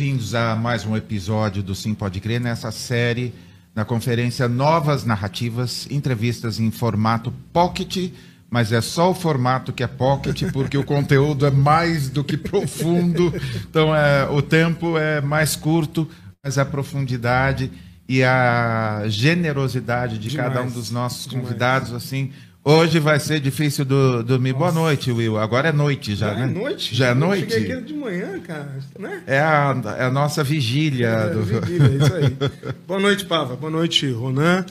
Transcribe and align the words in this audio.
Bem-vindos 0.00 0.34
a 0.34 0.56
mais 0.56 0.86
um 0.86 0.96
episódio 0.96 1.62
do 1.62 1.74
Sim 1.74 1.92
Pode 1.92 2.20
Crer, 2.20 2.40
nessa 2.40 2.70
série, 2.70 3.34
na 3.74 3.84
conferência 3.84 4.48
Novas 4.48 5.04
Narrativas, 5.04 5.86
entrevistas 5.90 6.58
em 6.58 6.70
formato 6.70 7.30
pocket, 7.52 8.10
mas 8.48 8.72
é 8.72 8.80
só 8.80 9.10
o 9.10 9.14
formato 9.14 9.74
que 9.74 9.82
é 9.82 9.86
pocket, 9.86 10.50
porque 10.54 10.78
o 10.78 10.84
conteúdo 10.84 11.44
é 11.44 11.50
mais 11.50 12.08
do 12.08 12.24
que 12.24 12.38
profundo, 12.38 13.30
então 13.68 13.94
é, 13.94 14.26
o 14.30 14.40
tempo 14.40 14.96
é 14.96 15.20
mais 15.20 15.54
curto, 15.54 16.08
mas 16.42 16.56
a 16.56 16.64
profundidade 16.64 17.70
e 18.08 18.24
a 18.24 19.02
generosidade 19.06 20.16
de 20.16 20.30
Demais. 20.30 20.48
cada 20.48 20.62
um 20.66 20.70
dos 20.70 20.90
nossos 20.90 21.26
Demais. 21.26 21.46
convidados, 21.46 21.92
assim, 21.92 22.32
Hoje 22.62 22.98
vai 22.98 23.18
ser 23.18 23.40
difícil 23.40 23.86
do- 23.86 24.22
dormir. 24.22 24.52
Boa 24.52 24.70
noite, 24.70 25.10
Will. 25.10 25.38
Agora 25.38 25.70
é 25.70 25.72
noite 25.72 26.14
já, 26.14 26.28
Já 26.28 26.34
né? 26.34 26.42
é 26.42 26.46
noite? 26.46 26.94
Já 26.94 27.06
é 27.06 27.10
Eu 27.12 27.14
noite? 27.14 27.52
Cheguei 27.52 27.72
aqui 27.72 27.84
de 27.84 27.94
manhã, 27.94 28.38
cara, 28.40 28.78
né? 28.98 29.22
É 29.26 29.38
a, 29.40 29.74
é 29.98 30.04
a 30.04 30.10
nossa 30.10 30.44
vigília. 30.44 31.06
É, 31.08 31.30
do- 31.30 31.42
vigília, 31.42 31.86
é 31.88 32.04
isso 32.04 32.14
aí. 32.14 32.36
boa 32.86 33.00
noite, 33.00 33.24
Pava. 33.24 33.56
Boa 33.56 33.70
noite, 33.72 34.10
Ronan. 34.10 34.66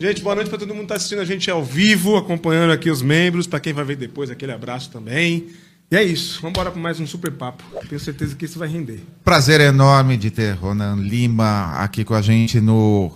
Gente, 0.00 0.20
boa 0.20 0.34
noite 0.34 0.48
para 0.50 0.58
todo 0.58 0.68
mundo 0.70 0.78
que 0.78 0.84
está 0.86 0.94
assistindo 0.96 1.20
a 1.20 1.24
gente 1.24 1.48
ao 1.48 1.64
vivo, 1.64 2.16
acompanhando 2.16 2.72
aqui 2.72 2.90
os 2.90 3.02
membros. 3.02 3.46
Para 3.46 3.60
quem 3.60 3.72
vai 3.72 3.84
ver 3.84 3.96
depois, 3.96 4.30
aquele 4.30 4.52
abraço 4.52 4.90
também. 4.90 5.46
E 5.90 5.96
é 5.96 6.02
isso. 6.02 6.40
Vamos 6.42 6.56
embora 6.58 6.72
para 6.72 6.80
mais 6.80 6.98
um 6.98 7.06
super 7.06 7.30
papo. 7.30 7.62
Tenho 7.88 8.00
certeza 8.00 8.34
que 8.34 8.46
isso 8.46 8.58
vai 8.58 8.68
render. 8.68 9.00
Prazer 9.24 9.60
enorme 9.60 10.16
de 10.16 10.30
ter 10.32 10.54
Ronan 10.56 10.96
Lima 10.96 11.72
aqui 11.76 12.04
com 12.04 12.14
a 12.14 12.20
gente 12.20 12.60
no 12.60 13.12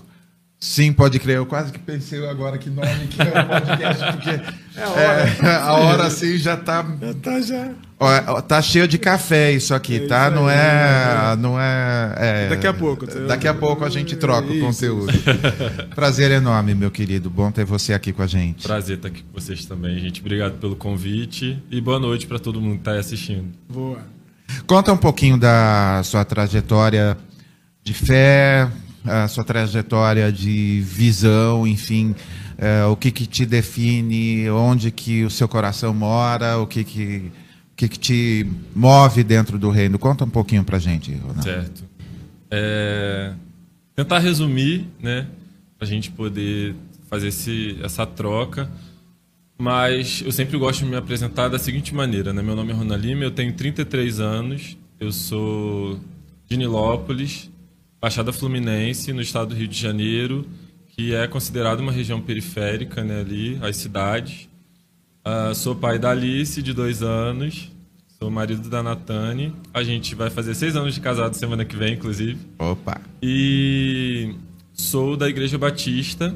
Sim 0.64 0.92
Pode 0.92 1.18
Crer. 1.18 1.38
Eu 1.38 1.44
quase 1.46 1.72
que 1.72 1.78
pensei 1.80 2.24
agora 2.24 2.56
que 2.56 2.70
nome 2.70 3.08
que 3.10 3.20
é 3.20 3.24
o 3.24 3.48
podcast, 3.48 4.04
porque 4.12 4.30
É 4.78 4.82
a 4.84 4.88
hora. 4.90 5.02
é, 5.42 5.56
a 5.56 5.72
hora 5.72 6.04
assim 6.06 6.38
já 6.38 6.56
tá. 6.56 6.86
Já 7.00 7.14
tá 7.14 7.40
já. 7.40 7.70
Ó, 7.98 8.40
tá 8.40 8.62
cheio 8.62 8.86
de 8.86 8.96
café 8.96 9.50
isso 9.50 9.74
aqui, 9.74 9.96
É 9.96 10.06
tá? 10.06 10.28
isso 10.28 10.36
não 10.36 10.46
aí, 10.46 10.56
é. 10.56 11.36
Não 11.36 11.60
é, 11.60 12.14
é- 12.16 12.48
Daqui 12.48 12.68
a 12.68 12.72
pouco. 12.72 13.06
Daqui 13.26 13.48
a 13.48 13.54
pouco 13.54 13.84
a 13.84 13.90
gente 13.90 14.14
troca 14.14 14.52
o 14.52 14.60
conteúdo. 14.60 15.12
Prazer 15.96 16.30
enorme, 16.30 16.76
meu 16.76 16.92
querido. 16.92 17.28
Bom 17.28 17.50
ter 17.50 17.64
você 17.64 17.92
aqui 17.92 18.12
com 18.12 18.22
a 18.22 18.26
gente. 18.28 18.62
Prazer 18.62 18.98
estar 18.98 19.08
aqui 19.08 19.24
com 19.24 19.32
vocês 19.40 19.64
também, 19.66 19.98
gente. 19.98 20.20
Obrigado 20.20 20.60
pelo 20.60 20.76
convite 20.76 21.60
e 21.72 21.80
boa 21.80 21.98
noite 21.98 22.24
para 22.24 22.38
todo 22.38 22.60
mundo 22.60 22.74
que 22.74 22.82
está 22.82 22.92
aí 22.92 22.98
assistindo. 23.00 23.46
Boa. 23.68 23.98
Conta 24.64 24.92
um 24.92 24.96
pouquinho 24.96 25.36
da 25.36 26.02
sua 26.04 26.24
trajetória 26.24 27.16
de 27.82 27.92
fé, 27.92 28.68
a 29.04 29.28
sua 29.28 29.44
trajetória 29.44 30.30
de 30.32 30.80
visão, 30.80 31.66
enfim, 31.66 32.14
é, 32.58 32.84
o 32.84 32.96
que 32.96 33.10
que 33.10 33.26
te 33.26 33.44
define, 33.44 34.48
onde 34.50 34.90
que 34.90 35.24
o 35.24 35.30
seu 35.30 35.48
coração 35.48 35.92
mora, 35.92 36.58
o 36.58 36.66
que 36.66 36.84
que, 36.84 37.16
o 37.16 37.76
que, 37.76 37.88
que 37.88 37.98
te 37.98 38.46
move 38.74 39.24
dentro 39.24 39.58
do 39.58 39.70
reino. 39.70 39.98
Conta 39.98 40.24
um 40.24 40.30
pouquinho 40.30 40.64
pra 40.64 40.78
gente, 40.78 41.12
Ronaldo. 41.14 41.42
Certo. 41.42 41.84
É, 42.50 43.32
Tentar 43.94 44.20
resumir, 44.20 44.86
né? 45.00 45.26
Para 45.78 45.86
a 45.86 45.90
gente 45.90 46.10
poder 46.10 46.74
fazer 47.10 47.28
esse, 47.28 47.78
essa 47.82 48.06
troca. 48.06 48.70
Mas 49.58 50.22
eu 50.24 50.32
sempre 50.32 50.56
gosto 50.56 50.84
de 50.84 50.86
me 50.86 50.96
apresentar 50.96 51.48
da 51.48 51.58
seguinte 51.58 51.94
maneira, 51.94 52.32
né? 52.32 52.42
Meu 52.42 52.56
nome 52.56 52.72
é 52.72 52.74
Rona 52.74 52.96
Lima, 52.96 53.22
eu 53.22 53.30
tenho 53.30 53.52
33 53.52 54.18
anos, 54.18 54.78
eu 54.98 55.12
sou 55.12 56.00
de 56.48 56.56
Nilópolis, 56.56 57.50
Baixada 58.02 58.32
Fluminense, 58.32 59.12
no 59.12 59.22
estado 59.22 59.50
do 59.50 59.54
Rio 59.54 59.68
de 59.68 59.78
Janeiro, 59.78 60.44
que 60.88 61.14
é 61.14 61.28
considerado 61.28 61.78
uma 61.78 61.92
região 61.92 62.20
periférica, 62.20 63.04
né? 63.04 63.20
Ali, 63.20 63.56
as 63.62 63.76
cidades. 63.76 64.48
Ah, 65.24 65.52
sou 65.54 65.76
pai 65.76 66.00
da 66.00 66.10
Alice, 66.10 66.60
de 66.60 66.72
dois 66.74 67.00
anos. 67.00 67.70
Sou 68.18 68.28
marido 68.28 68.68
da 68.68 68.82
Natane. 68.82 69.54
A 69.72 69.84
gente 69.84 70.16
vai 70.16 70.30
fazer 70.30 70.56
seis 70.56 70.74
anos 70.74 70.94
de 70.94 71.00
casado 71.00 71.34
semana 71.34 71.64
que 71.64 71.76
vem, 71.76 71.94
inclusive. 71.94 72.40
Opa. 72.58 73.00
E 73.22 74.34
sou 74.72 75.16
da 75.16 75.28
Igreja 75.28 75.56
Batista. 75.56 76.34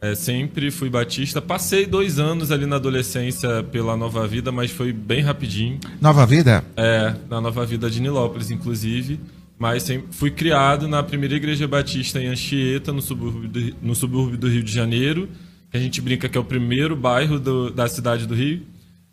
É, 0.00 0.14
sempre 0.14 0.70
fui 0.70 0.88
batista. 0.88 1.42
Passei 1.42 1.84
dois 1.84 2.18
anos 2.18 2.50
ali 2.50 2.64
na 2.64 2.76
adolescência 2.76 3.62
pela 3.64 3.94
Nova 3.94 4.26
Vida, 4.26 4.50
mas 4.50 4.70
foi 4.70 4.90
bem 4.90 5.20
rapidinho. 5.20 5.78
Nova 6.00 6.24
Vida? 6.24 6.64
É, 6.78 7.14
na 7.28 7.42
Nova 7.42 7.66
Vida 7.66 7.90
de 7.90 8.00
Nilópolis, 8.00 8.50
inclusive. 8.50 9.20
Mas 9.58 9.86
fui 10.10 10.30
criado 10.30 10.88
na 10.88 11.02
primeira 11.02 11.34
igreja 11.36 11.66
batista 11.68 12.20
em 12.20 12.26
Anchieta, 12.26 12.92
no 12.92 13.00
subúrbio 13.00 13.48
do, 13.48 13.76
no 13.80 13.94
subúrbio 13.94 14.36
do 14.36 14.48
Rio 14.48 14.62
de 14.62 14.72
Janeiro, 14.72 15.28
que 15.70 15.76
a 15.76 15.80
gente 15.80 16.00
brinca 16.00 16.28
que 16.28 16.36
é 16.36 16.40
o 16.40 16.44
primeiro 16.44 16.96
bairro 16.96 17.38
do- 17.38 17.70
da 17.70 17.88
cidade 17.88 18.26
do 18.26 18.34
Rio. 18.34 18.62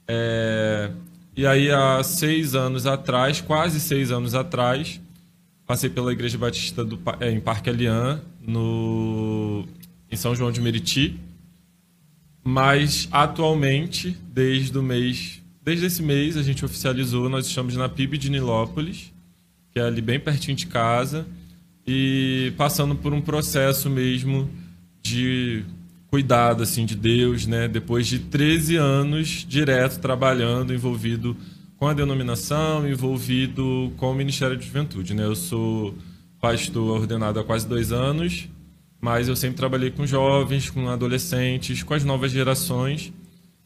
É, 0.07 0.91
e 1.37 1.45
aí, 1.45 1.71
há 1.71 2.01
seis 2.03 2.55
anos 2.55 2.85
atrás, 2.85 3.39
quase 3.39 3.79
seis 3.79 4.11
anos 4.11 4.33
atrás, 4.35 4.99
passei 5.65 5.89
pela 5.89 6.11
igreja 6.11 6.37
batista 6.37 6.83
do, 6.83 6.99
é, 7.19 7.31
em 7.31 7.39
Parque 7.39 7.69
Alian, 7.69 8.19
no, 8.45 9.63
em 10.11 10.15
São 10.15 10.35
João 10.35 10.51
de 10.51 10.59
Meriti. 10.59 11.17
Mas 12.43 13.07
atualmente, 13.11 14.17
desde 14.33 14.75
o 14.77 14.81
mês, 14.83 15.41
desde 15.63 15.85
esse 15.85 16.01
mês 16.01 16.35
a 16.35 16.41
gente 16.43 16.65
oficializou, 16.65 17.29
nós 17.29 17.45
estamos 17.45 17.75
na 17.75 17.87
PIB 17.87 18.17
de 18.17 18.31
Nilópolis, 18.31 19.13
que 19.71 19.79
é 19.79 19.83
ali 19.83 20.01
bem 20.01 20.19
pertinho 20.19 20.55
de 20.55 20.67
casa, 20.67 21.25
e 21.85 22.53
passando 22.57 22.95
por 22.95 23.13
um 23.13 23.21
processo 23.21 23.89
mesmo 23.89 24.49
de 25.01 25.63
cuidado 26.07 26.61
assim 26.61 26.85
de 26.85 26.95
Deus, 26.95 27.47
né? 27.47 27.67
Depois 27.67 28.05
de 28.05 28.19
13 28.19 28.75
anos 28.75 29.45
direto 29.47 29.99
trabalhando, 29.99 30.73
envolvido 30.73 31.35
com 31.77 31.87
a 31.87 31.93
denominação, 31.93 32.87
envolvido 32.87 33.91
com 33.97 34.11
o 34.11 34.13
Ministério 34.13 34.57
de 34.57 34.65
Juventude, 34.65 35.13
né? 35.13 35.23
Eu 35.23 35.35
sou 35.35 35.95
pastor 36.39 36.99
ordenado 36.99 37.39
há 37.39 37.43
quase 37.43 37.67
dois 37.67 37.91
anos, 37.91 38.49
mas 38.99 39.27
eu 39.27 39.35
sempre 39.35 39.57
trabalhei 39.57 39.89
com 39.89 40.05
jovens, 40.05 40.69
com 40.69 40.89
adolescentes, 40.89 41.81
com 41.81 41.93
as 41.93 42.03
novas 42.03 42.31
gerações. 42.31 43.13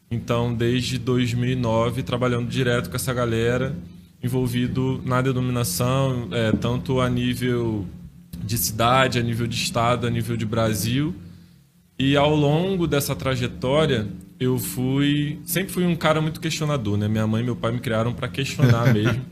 Então, 0.10 0.54
desde 0.54 0.98
2009, 0.98 2.04
trabalhando 2.04 2.48
direto 2.48 2.90
com 2.90 2.96
essa 2.96 3.14
galera, 3.14 3.76
envolvido 4.26 5.02
na 5.06 5.22
denominação, 5.22 6.28
é, 6.32 6.52
tanto 6.52 7.00
a 7.00 7.10
nível 7.10 7.86
de 8.44 8.58
cidade, 8.58 9.20
a 9.20 9.22
nível 9.22 9.48
de 9.48 9.56
estado, 9.56 10.06
a 10.06 10.10
nível 10.10 10.36
de 10.36 10.46
Brasil. 10.46 11.16
E 11.98 12.18
ao 12.18 12.36
longo 12.36 12.88
dessa 12.88 13.16
trajetória, 13.16 14.08
eu 14.40 14.58
fui. 14.60 15.40
Sempre 15.46 15.72
fui 15.72 15.86
um 15.86 15.96
cara 15.96 16.20
muito 16.20 16.42
questionador, 16.42 16.98
né? 16.98 17.08
Minha 17.08 17.26
mãe 17.26 17.42
e 17.42 17.46
meu 17.46 17.56
pai 17.56 17.72
me 17.72 17.80
criaram 17.80 18.14
para 18.14 18.28
questionar 18.28 18.92
mesmo. 18.94 19.24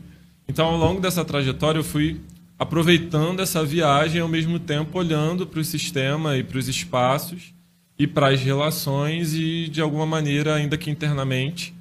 Então, 0.48 0.66
ao 0.66 0.76
longo 0.76 1.00
dessa 1.00 1.24
trajetória, 1.24 1.78
eu 1.78 1.84
fui 1.84 2.20
aproveitando 2.58 3.40
essa 3.40 3.64
viagem, 3.64 4.20
ao 4.20 4.28
mesmo 4.28 4.58
tempo 4.58 4.98
olhando 4.98 5.46
para 5.46 5.60
o 5.60 5.64
sistema 5.64 6.36
e 6.38 6.44
para 6.44 6.58
os 6.58 6.68
espaços 6.68 7.52
e 7.98 8.06
para 8.06 8.28
as 8.28 8.40
relações 8.40 9.34
e, 9.34 9.68
de 9.68 9.80
alguma 9.80 10.06
maneira, 10.06 10.54
ainda 10.54 10.76
que 10.76 10.90
internamente, 10.90 11.74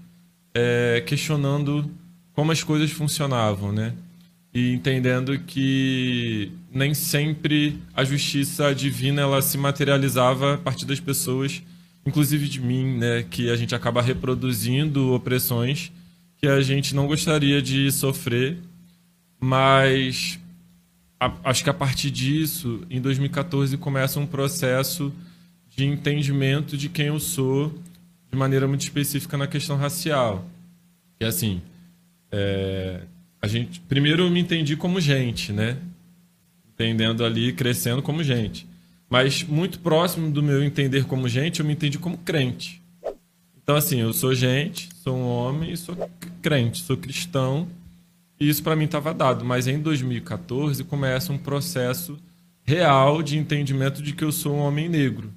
é, 0.53 1.03
questionando 1.05 1.89
como 2.33 2.51
as 2.51 2.63
coisas 2.63 2.91
funcionavam, 2.91 3.71
né? 3.71 3.93
E 4.53 4.71
entendendo 4.73 5.37
que 5.39 6.51
nem 6.71 6.93
sempre 6.93 7.79
a 7.95 8.03
justiça 8.03 8.73
divina 8.73 9.21
ela 9.21 9.41
se 9.41 9.57
materializava 9.57 10.55
a 10.55 10.57
partir 10.57 10.85
das 10.85 10.99
pessoas, 10.99 11.63
inclusive 12.05 12.47
de 12.47 12.61
mim, 12.61 12.97
né? 12.97 13.25
Que 13.29 13.49
a 13.49 13.55
gente 13.55 13.73
acaba 13.73 14.01
reproduzindo 14.01 15.13
opressões 15.13 15.91
que 16.43 16.47
a 16.47 16.59
gente 16.59 16.93
não 16.93 17.07
gostaria 17.07 17.61
de 17.61 17.89
sofrer, 17.89 18.57
mas 19.39 20.37
acho 21.41 21.63
que 21.63 21.69
a 21.69 21.73
partir 21.73 22.11
disso, 22.11 22.81
em 22.89 22.99
2014, 22.99 23.77
começa 23.77 24.19
um 24.19 24.27
processo 24.27 25.13
de 25.69 25.85
entendimento 25.85 26.75
de 26.75 26.89
quem 26.89 27.05
eu 27.05 27.17
sou 27.17 27.73
de 28.29 28.37
maneira 28.37 28.67
muito 28.67 28.81
específica 28.81 29.37
na 29.37 29.47
questão 29.47 29.77
racial. 29.77 30.45
Que 31.17 31.23
é 31.23 31.29
assim, 31.29 31.61
é, 32.35 33.01
a 33.39 33.47
gente 33.47 33.79
primeiro 33.81 34.23
eu 34.23 34.29
me 34.31 34.39
entendi 34.39 34.75
como 34.75 34.99
gente, 34.99 35.53
né? 35.53 35.77
Entendendo 36.73 37.23
ali, 37.23 37.53
crescendo 37.53 38.01
como 38.01 38.23
gente. 38.23 38.67
Mas 39.07 39.43
muito 39.43 39.77
próximo 39.79 40.31
do 40.31 40.41
meu 40.41 40.63
entender 40.63 41.05
como 41.05 41.29
gente, 41.29 41.59
eu 41.59 41.65
me 41.65 41.73
entendi 41.73 41.99
como 41.99 42.17
crente. 42.17 42.81
Então 43.61 43.75
assim, 43.75 44.01
eu 44.01 44.11
sou 44.11 44.33
gente, 44.33 44.89
sou 44.95 45.15
um 45.15 45.27
homem 45.27 45.73
e 45.73 45.77
sou 45.77 45.95
crente, 46.41 46.81
sou 46.81 46.97
cristão. 46.97 47.67
E 48.39 48.49
isso 48.49 48.63
para 48.63 48.75
mim 48.75 48.85
estava 48.85 49.13
dado, 49.13 49.45
mas 49.45 49.67
em 49.67 49.79
2014 49.79 50.83
começa 50.85 51.31
um 51.31 51.37
processo 51.37 52.17
real 52.63 53.21
de 53.21 53.37
entendimento 53.37 54.01
de 54.01 54.13
que 54.13 54.23
eu 54.23 54.31
sou 54.31 54.55
um 54.55 54.59
homem 54.59 54.89
negro. 54.89 55.31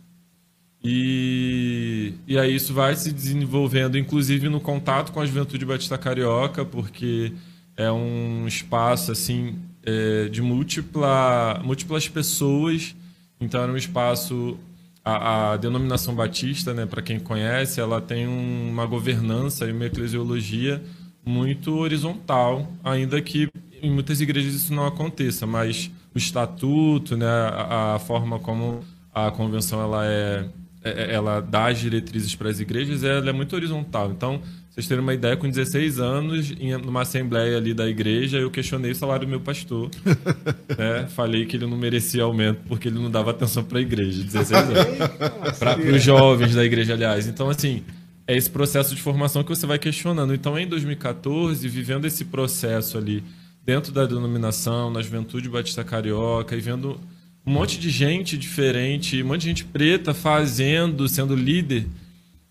E, 0.89 2.15
e 2.29 2.39
aí 2.39 2.55
isso 2.55 2.73
vai 2.73 2.95
se 2.95 3.13
desenvolvendo, 3.13 3.99
inclusive 3.99 4.49
no 4.49 4.61
contato 4.61 5.11
com 5.11 5.21
a 5.21 5.27
Juventude 5.27 5.65
Batista 5.67 5.99
Carioca, 5.99 6.65
porque 6.65 7.33
é 7.77 7.91
um 7.91 8.47
espaço 8.47 9.11
assim 9.11 9.57
é, 9.83 10.29
de 10.29 10.41
múltipla, 10.41 11.61
múltiplas 11.65 12.09
pessoas. 12.09 12.95
Então 13.41 13.61
era 13.63 13.73
um 13.73 13.77
espaço 13.77 14.57
a, 15.05 15.53
a 15.53 15.57
denominação 15.57 16.15
batista, 16.15 16.73
né, 16.73 16.87
para 16.87 17.03
quem 17.03 17.19
conhece, 17.19 17.81
ela 17.81 18.01
tem 18.01 18.27
um- 18.27 18.69
uma 18.71 18.87
governança 18.87 19.67
e 19.67 19.73
uma 19.73 19.87
eclesiologia 19.87 20.83
muito 21.25 21.77
horizontal, 21.79 22.73
ainda 22.85 23.21
que 23.21 23.49
em 23.83 23.91
muitas 23.91 24.21
igrejas 24.21 24.55
isso 24.55 24.73
não 24.75 24.87
aconteça, 24.87 25.47
mas 25.47 25.91
o 26.15 26.19
estatuto, 26.19 27.17
né, 27.17 27.27
a, 27.27 27.95
a 27.97 27.99
forma 27.99 28.39
como 28.39 28.81
a 29.15 29.31
convenção 29.31 29.81
ela 29.83 30.05
é, 30.07 30.47
ela 30.87 31.41
dá 31.41 31.69
as 31.69 31.79
diretrizes 31.79 32.35
para 32.35 32.49
as 32.49 32.61
igrejas, 32.61 33.05
ela 33.05 33.29
é 33.29 33.33
muito 33.33 33.55
horizontal. 33.55 34.11
Então, 34.11 34.41
vocês 34.77 34.87
terem 34.87 35.03
uma 35.03 35.15
ideia, 35.15 35.37
com 35.39 35.49
16 35.49 35.99
anos, 35.99 36.53
em 36.61 36.77
numa 36.77 37.01
assembleia 37.01 37.57
ali 37.57 37.73
da 37.73 37.89
igreja, 37.89 38.37
eu 38.37 38.51
questionei 38.51 38.91
o 38.91 38.95
salário 38.95 39.27
do 39.27 39.31
meu 39.31 39.41
pastor. 39.41 39.91
né? 40.77 41.07
Falei 41.09 41.47
que 41.47 41.57
ele 41.57 41.67
não 41.67 41.79
merecia 41.79 42.25
aumento 42.25 42.61
porque 42.69 42.89
ele 42.89 42.99
não 42.99 43.11
dava 43.11 43.31
atenção 43.31 43.65
para 43.65 43.79
a 43.79 43.81
igreja, 43.81 44.23
16 44.23 44.53
anos. 44.53 45.59
Para 45.59 45.81
os 45.81 46.03
jovens 46.03 46.55
da 46.55 46.63
igreja, 46.63 46.93
aliás. 46.93 47.27
Então, 47.27 47.49
assim, 47.49 47.85
é 48.27 48.37
esse 48.37 48.51
processo 48.51 48.95
de 48.95 49.01
formação 49.01 49.43
que 49.43 49.49
você 49.49 49.67
vai 49.67 49.79
questionando. 49.79 50.35
Então, 50.35 50.59
em 50.59 50.67
2014, 50.67 51.67
vivendo 51.69 52.05
esse 52.05 52.27
processo 52.27 52.99
ali 52.99 53.25
dentro 53.65 53.93
da 53.93 54.05
denominação, 54.05 54.91
na 54.91 55.01
Juventude 55.01 55.49
Batista 55.49 55.85
Carioca, 55.85 56.55
e 56.55 56.61
vendo 56.61 57.01
um 57.47 57.53
monte 57.53 57.79
de 57.79 57.91
gente 57.91 58.37
diferente, 58.37 59.23
um 59.23 59.27
monte 59.29 59.43
de 59.43 59.49
gente 59.49 59.65
preta 59.65 60.13
fazendo, 60.13 61.09
sendo 61.09 61.35
líder 61.35 61.87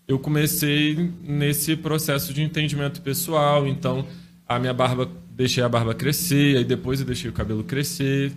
eu 0.06 0.18
comecei 0.18 1.10
nesse 1.22 1.74
processo 1.76 2.32
de 2.32 2.42
entendimento 2.42 3.02
pessoal. 3.02 3.66
Então, 3.66 4.06
a 4.46 4.58
minha 4.58 4.72
barba, 4.72 5.10
deixei 5.30 5.62
a 5.62 5.68
barba 5.68 5.94
crescer, 5.94 6.58
aí 6.58 6.64
depois 6.64 7.00
eu 7.00 7.06
deixei 7.06 7.28
o 7.28 7.32
cabelo 7.32 7.64
crescer. 7.64 8.32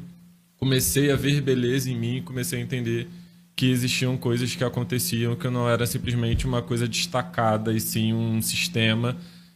Comecei 0.58 1.12
a 1.12 1.16
ver 1.16 1.42
beleza 1.42 1.90
em 1.90 1.96
mim, 1.96 2.22
comecei 2.24 2.60
a 2.60 2.62
entender 2.62 3.08
que 3.56 3.70
existiam 3.70 4.18
coisas 4.18 4.56
que 4.56 4.64
aconteciam 4.64 5.36
que 5.36 5.48
não 5.50 5.70
era 5.70 5.86
simplesmente 5.86 6.48
uma 6.48 6.62
coisa 6.62 6.88
destacada, 6.88 7.72
e 7.74 7.80
sim 7.80 8.14
um 8.14 8.42
sistema 8.42 9.16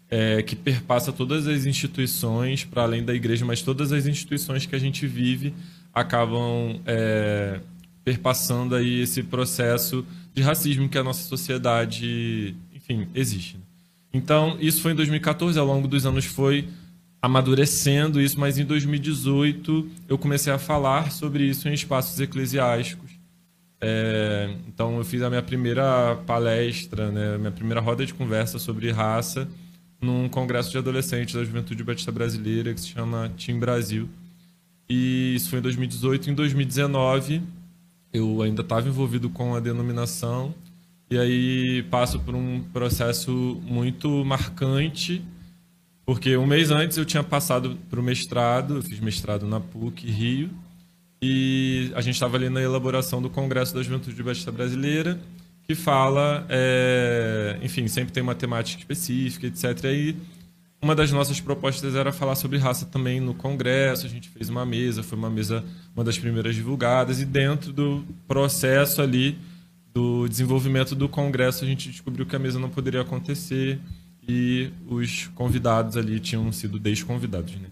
é, 0.10 0.42
que 0.44 0.56
perpassa 0.56 1.12
todas 1.12 1.48
as 1.48 1.66
instituições, 1.66 2.64
para 2.64 2.84
além 2.84 3.04
da 3.04 3.14
igreja, 3.14 3.44
mas 3.46 3.62
todas 3.62 3.92
as 3.92 4.06
instituições 4.06 4.66
que 4.66 4.76
a 4.76 4.80
gente 4.80 5.08
vive 5.08 5.54
acabam 5.94 6.80
é, 6.86 7.60
perpassando 8.04 8.75
aí 8.75 9.01
esse 9.01 9.24
processo 9.24 10.06
de 10.34 10.42
racismo 10.42 10.90
que 10.90 10.98
a 10.98 11.04
nossa 11.04 11.24
sociedade, 11.24 12.56
enfim, 12.74 13.07
existe. 13.13 13.57
Né? 13.57 13.63
Então, 14.13 14.57
isso 14.60 14.81
foi 14.81 14.92
em 14.92 14.95
2014, 14.95 15.57
ao 15.57 15.66
longo 15.66 15.88
dos 15.88 16.06
anos 16.06 16.25
foi 16.25 16.68
amadurecendo 17.22 18.19
isso, 18.19 18.40
mas 18.40 18.57
em 18.57 18.66
2018 18.66 19.90
eu 20.10 20.18
comecei 20.18 20.51
a 20.51 20.60
falar 20.60 21.12
sobre 21.12 21.45
isso 21.45 21.69
em 21.69 21.74
espaços 21.74 22.19
eclesiásticos. 22.19 23.12
É, 23.80 24.56
então, 24.68 24.98
eu 24.98 25.04
fiz 25.04 25.22
a 25.22 25.30
minha 25.30 25.42
primeira 25.42 26.16
palestra, 26.25 27.12
né, 27.12 27.38
minha 27.38 27.51
primeira 27.51 27.81
roda 27.81 28.06
de 28.06 28.13
conversa 28.13 28.60
sobre 28.60 28.92
raça 28.92 29.48
num 30.01 30.28
congresso 30.28 30.69
de 30.69 30.78
adolescentes 30.78 31.34
da 31.34 31.44
Juventude 31.44 31.84
Batista 31.84 32.12
Brasileira 32.12 32.74
que 32.74 32.81
se 32.81 32.89
chama 32.89 33.31
Team 33.38 33.57
Brasil. 33.57 34.10
E 34.90 35.36
isso 35.36 35.50
foi 35.50 35.60
em 35.60 35.62
2018. 35.62 36.30
Em 36.30 36.34
2019 36.34 37.42
eu 38.14 38.42
ainda 38.42 38.62
estava 38.62 38.88
envolvido 38.88 39.30
com 39.30 39.56
a 39.56 39.60
denominação 39.60 40.54
e 41.10 41.18
aí 41.18 41.84
passo 41.92 42.20
por 42.20 42.34
um 42.34 42.62
processo 42.74 43.62
muito 43.64 44.24
marcante, 44.26 45.22
porque 46.06 46.36
um 46.38 46.46
mês 46.46 46.72
antes 46.72 46.98
eu 46.98 47.06
tinha 47.06 47.24
passado 47.24 47.78
para 47.90 48.00
o 48.00 48.04
mestrado, 48.04 48.78
eu 48.78 48.82
fiz 48.82 49.00
mestrado 49.00 49.46
na 49.46 49.60
PUC 49.60 50.10
Rio, 50.10 50.50
e 51.22 51.92
a 51.94 52.02
gente 52.02 52.16
estava 52.16 52.36
ali 52.36 52.50
na 52.50 52.62
elaboração 52.62 53.22
do 53.22 53.30
Congresso 53.30 53.76
da 53.76 53.84
Juventude 53.84 54.24
Batista 54.24 54.52
Brasileira, 54.52 55.20
que 55.68 55.76
fala, 55.76 56.46
é, 56.50 57.60
enfim, 57.62 57.88
sempre 57.88 58.12
tem 58.12 58.24
uma 58.24 58.36
temática 58.36 58.82
específica, 58.82 59.48
etc. 59.48 59.84
E 59.84 59.88
aí 59.88 60.16
uma 60.84 60.94
das 60.94 61.12
nossas 61.12 61.40
propostas 61.40 61.96
era 61.96 62.12
falar 62.12 62.36
sobre 62.36 62.58
raça 62.58 62.86
também 62.86 63.20
no 63.20 63.34
Congresso. 63.34 64.06
A 64.06 64.10
gente 64.10 64.30
fez 64.30 64.50
uma 64.50 64.66
mesa, 64.66 65.02
foi 65.02 65.18
uma 65.18 65.30
mesa, 65.30 65.64
uma 65.96 66.04
das 66.04 66.20
primeiras 66.20 66.54
divulgadas, 66.54 67.22
e 67.22 67.26
dentro 67.26 67.72
do 67.72 68.04
processo 68.28 69.02
ali 69.02 69.40
do 69.94 70.28
desenvolvimento 70.28 70.94
do 70.94 71.08
Congresso, 71.08 71.64
a 71.64 71.68
gente 71.68 71.90
descobriu 71.90 72.26
que 72.26 72.36
a 72.36 72.40
mesa 72.40 72.60
não 72.60 72.70
poderia 72.70 73.02
acontecer 73.02 73.80
e 74.28 74.72
os 74.88 75.28
convidados 75.36 75.96
ali 75.96 76.20
tinham 76.20 76.52
sido 76.52 76.80
desconvidados. 76.80 77.54
Né? 77.56 77.68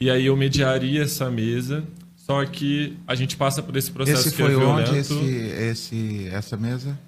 E 0.00 0.10
aí 0.10 0.26
eu 0.26 0.36
mediaria 0.36 1.02
essa 1.02 1.30
mesa, 1.30 1.84
só 2.16 2.44
que 2.46 2.96
a 3.06 3.14
gente 3.14 3.36
passa 3.36 3.62
por 3.62 3.76
esse 3.76 3.90
processo 3.90 4.28
esse 4.28 4.36
que 4.36 4.42
foi 4.42 4.54
é 4.54 4.56
violento. 4.56 4.90
onde 4.90 4.98
esse, 4.98 5.14
esse, 5.14 6.28
essa 6.32 6.56
mesa? 6.56 6.98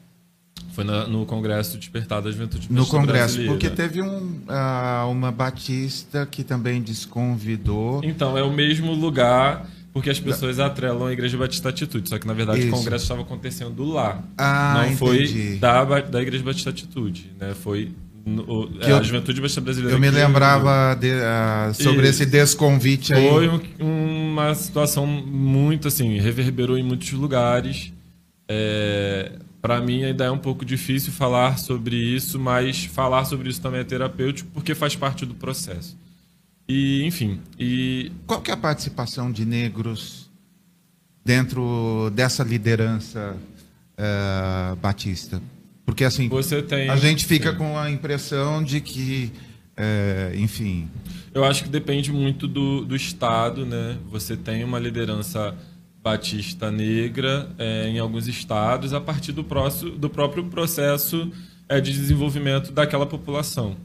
Foi 0.72 0.84
na, 0.84 1.06
no 1.06 1.24
Congresso 1.26 1.76
Despertar 1.78 2.20
da 2.22 2.30
Juventude 2.30 2.66
No 2.70 2.86
Congresso, 2.86 3.36
Brasileira. 3.36 3.52
porque 3.52 3.69
teve 3.70 4.00
um, 4.02 4.40
uh, 4.48 5.10
uma 5.10 5.30
batista 5.30 6.26
que 6.26 6.42
também 6.42 6.80
desconvidou. 6.82 8.00
Então, 8.02 8.36
é 8.38 8.42
o 8.42 8.50
mesmo 8.52 8.92
lugar, 8.94 9.69
porque 9.92 10.08
as 10.10 10.19
pessoas 10.19 10.58
atrelam 10.58 11.06
a 11.06 11.12
Igreja 11.12 11.36
Batista 11.36 11.69
Atitude, 11.69 12.08
só 12.08 12.19
que 12.19 12.26
na 12.26 12.32
verdade 12.32 12.60
Isso. 12.60 12.69
o 12.69 12.72
Congresso 12.72 13.04
estava 13.04 13.20
acontecendo 13.22 13.84
lá. 13.84 14.22
Ah, 14.38 14.86
Não 14.88 14.96
foi 14.96 15.24
entendi. 15.24 15.56
da, 15.56 15.84
ba- 15.84 16.00
da 16.00 16.22
Igreja 16.22 16.42
Batista 16.42 16.70
Atitude, 16.70 17.30
né? 17.38 17.54
Foi 17.54 17.92
no, 18.24 18.69
Que 18.69 18.86
é, 18.86 18.92
eu- 18.92 18.96
a 18.98 19.02
Juventude 19.02 19.40
Batista 19.40 19.60
Brasileira. 19.60 19.94
Eu 19.96 20.00
me 20.00 20.08
lembrava 20.10 20.94
de, 20.94 21.10
ah, 21.22 21.72
sobre 21.74 22.08
esse 22.08 22.24
desconvite 22.24 23.12
aí. 23.12 23.28
Foi 23.28 23.48
um- 23.48 23.60
uma 24.32 24.54
situação 24.54 25.06
muito 25.06 25.88
assim, 25.88 26.16
reverberou 26.19 26.78
em 26.78 26.82
muitos 26.82 27.12
lugares. 27.12 27.92
É, 28.48 29.32
para 29.62 29.81
mim 29.81 30.03
ainda 30.03 30.25
é 30.25 30.31
um 30.31 30.38
pouco 30.38 30.64
difícil 30.64 31.12
falar 31.12 31.56
sobre 31.56 31.94
isso, 31.94 32.37
mas 32.38 32.85
falar 32.85 33.25
sobre 33.25 33.49
isso 33.49 33.61
também 33.61 33.81
é 33.81 33.85
terapêutico 33.85 34.50
porque 34.53 34.75
faz 34.75 34.97
parte 34.97 35.25
do 35.25 35.35
processo. 35.35 35.97
E, 36.69 37.05
enfim, 37.05 37.41
e 37.56 38.11
Qual 38.26 38.43
que 38.43 38.50
é 38.50 38.55
a 38.55 38.56
participação 38.56 39.31
de 39.31 39.47
negros 39.47 40.29
dentro 41.25 42.11
dessa 42.12 42.43
liderança 42.43 43.37
eh, 43.97 44.76
batista? 44.82 45.41
Porque 45.87 46.03
assim, 46.03 46.29
tem 46.69 46.88
a 46.88 46.97
gente 46.97 47.25
fica 47.25 47.53
sim. 47.53 47.58
com 47.58 47.79
a 47.79 47.88
impressão 47.91 48.65
de 48.65 48.81
que, 48.81 49.32
eh, 49.76 50.32
enfim, 50.37 50.88
Eu 51.32 51.44
acho 51.44 51.62
que 51.65 51.69
depende 51.69 52.12
muito 52.12 52.49
do, 52.49 52.85
do 52.85 52.97
estado, 52.97 53.65
né? 53.65 53.97
Você 54.11 54.37
tem 54.37 54.65
uma 54.65 54.79
liderança 54.79 55.55
batista 56.03 56.71
negra 56.71 57.51
é, 57.59 57.89
em 57.89 57.99
alguns 57.99 58.27
estados 58.27 58.93
a 58.93 59.01
partir 59.01 59.32
do, 59.32 59.44
próximo, 59.44 59.93
do 59.93 60.11
próprio 60.11 60.44
processo 60.44 61.31
é, 61.69 61.81
de 61.81 61.93
desenvolvimento 61.93 62.73
daquela 62.73 63.06
população. 63.06 63.77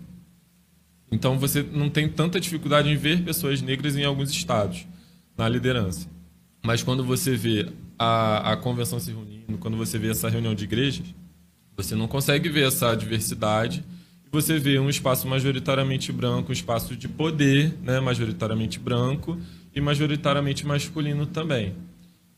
Então 1.11 1.37
você 1.37 1.63
não 1.63 1.89
tem 1.89 2.09
tanta 2.09 2.39
dificuldade 2.39 2.89
em 2.89 2.95
ver 2.95 3.23
pessoas 3.23 3.61
negras 3.61 3.95
em 3.95 4.03
alguns 4.03 4.31
estados 4.31 4.85
na 5.37 5.47
liderança. 5.47 6.07
Mas 6.65 6.83
quando 6.83 7.03
você 7.03 7.35
vê 7.35 7.69
a, 7.97 8.53
a 8.53 8.57
convenção 8.57 8.99
se 8.99 9.11
reunindo, 9.11 9.57
quando 9.59 9.77
você 9.77 9.97
vê 9.97 10.09
essa 10.09 10.27
reunião 10.27 10.55
de 10.55 10.63
igrejas, 10.63 11.05
você 11.77 11.95
não 11.95 12.07
consegue 12.07 12.49
ver 12.49 12.67
essa 12.67 12.95
diversidade 12.95 13.83
você 14.31 14.59
vê 14.59 14.77
um 14.77 14.89
espaço 14.89 15.27
majoritariamente 15.27 16.11
branco, 16.11 16.49
um 16.49 16.53
espaço 16.53 16.95
de 16.95 17.07
poder, 17.07 17.73
né, 17.81 17.99
majoritariamente 17.99 18.77
branco 18.77 19.37
e 19.73 19.79
majoritariamente 19.79 20.65
masculino 20.65 21.25
também. 21.25 21.73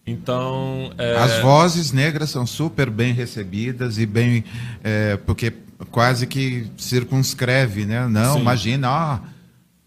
Então, 0.10 0.92
é, 0.98 1.16
as 1.18 1.39
vozes 1.39 1.92
negras 1.92 2.30
são 2.30 2.46
super 2.46 2.89
bem 2.89 3.13
recebidas 3.13 3.98
e 3.98 4.06
bem, 4.06 4.44
eh, 4.84 5.18
porque 5.25 5.54
quase 5.92 6.25
que 6.25 6.68
circunscreve, 6.78 7.86
né? 7.86 8.08
Não, 8.08 8.34
Sim. 8.34 8.42
imagina, 8.42 8.89
ó, 8.92 9.20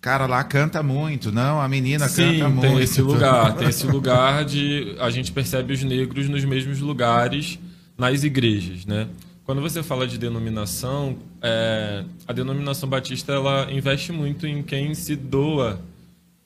cara 0.01 0.27
lá 0.27 0.43
canta 0.43 0.83
muito, 0.83 1.31
não, 1.31 1.61
a 1.61 1.69
menina 1.69 2.09
Sim, 2.09 2.39
canta 2.39 2.49
muito. 2.49 2.61
tem 2.63 2.81
esse 2.81 3.01
lugar, 3.01 3.55
tem 3.55 3.69
esse 3.69 3.87
lugar 3.87 4.45
de 4.45 4.97
a 4.99 5.11
gente 5.11 5.31
percebe 5.31 5.73
os 5.73 5.83
negros 5.83 6.29
nos 6.29 6.45
mesmos 6.45 6.81
lugares 6.81 7.59
nas 7.97 8.25
igrejas, 8.25 8.85
né? 8.85 9.09
Quando 9.45 9.61
você 9.61 9.83
fala 9.83 10.07
de 10.07 10.19
denominação, 10.19 11.17
é, 11.41 12.05
a 12.27 12.33
denominação 12.33 12.89
batista 12.89 13.33
ela 13.33 13.69
investe 13.73 14.13
muito 14.13 14.47
em 14.47 14.63
quem 14.63 14.95
se 14.95 15.17
doa. 15.17 15.81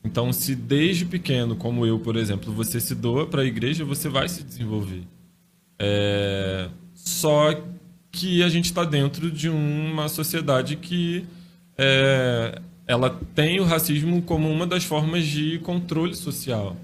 Então, 0.06 0.32
se 0.32 0.54
desde 0.54 1.04
pequeno, 1.04 1.56
como 1.56 1.84
eu, 1.84 1.98
por 1.98 2.14
exemplo, 2.14 2.52
você 2.52 2.78
se 2.80 2.94
doa 2.94 3.26
para 3.26 3.42
a 3.42 3.44
igreja, 3.44 3.84
você 3.84 4.08
vai 4.08 4.28
se 4.28 4.44
desenvolver. 4.44 5.02
É, 5.80 6.68
só 6.94 7.60
que 8.12 8.40
a 8.44 8.48
gente 8.48 8.66
está 8.66 8.84
dentro 8.84 9.28
de 9.28 9.48
uma 9.48 10.08
sociedade 10.08 10.76
que 10.76 11.26
é, 11.76 12.62
ela 12.86 13.20
tem 13.34 13.58
o 13.58 13.64
racismo 13.64 14.22
como 14.22 14.48
uma 14.48 14.64
das 14.64 14.84
formas 14.84 15.26
de 15.26 15.58
controle 15.58 16.14
social. 16.14 16.76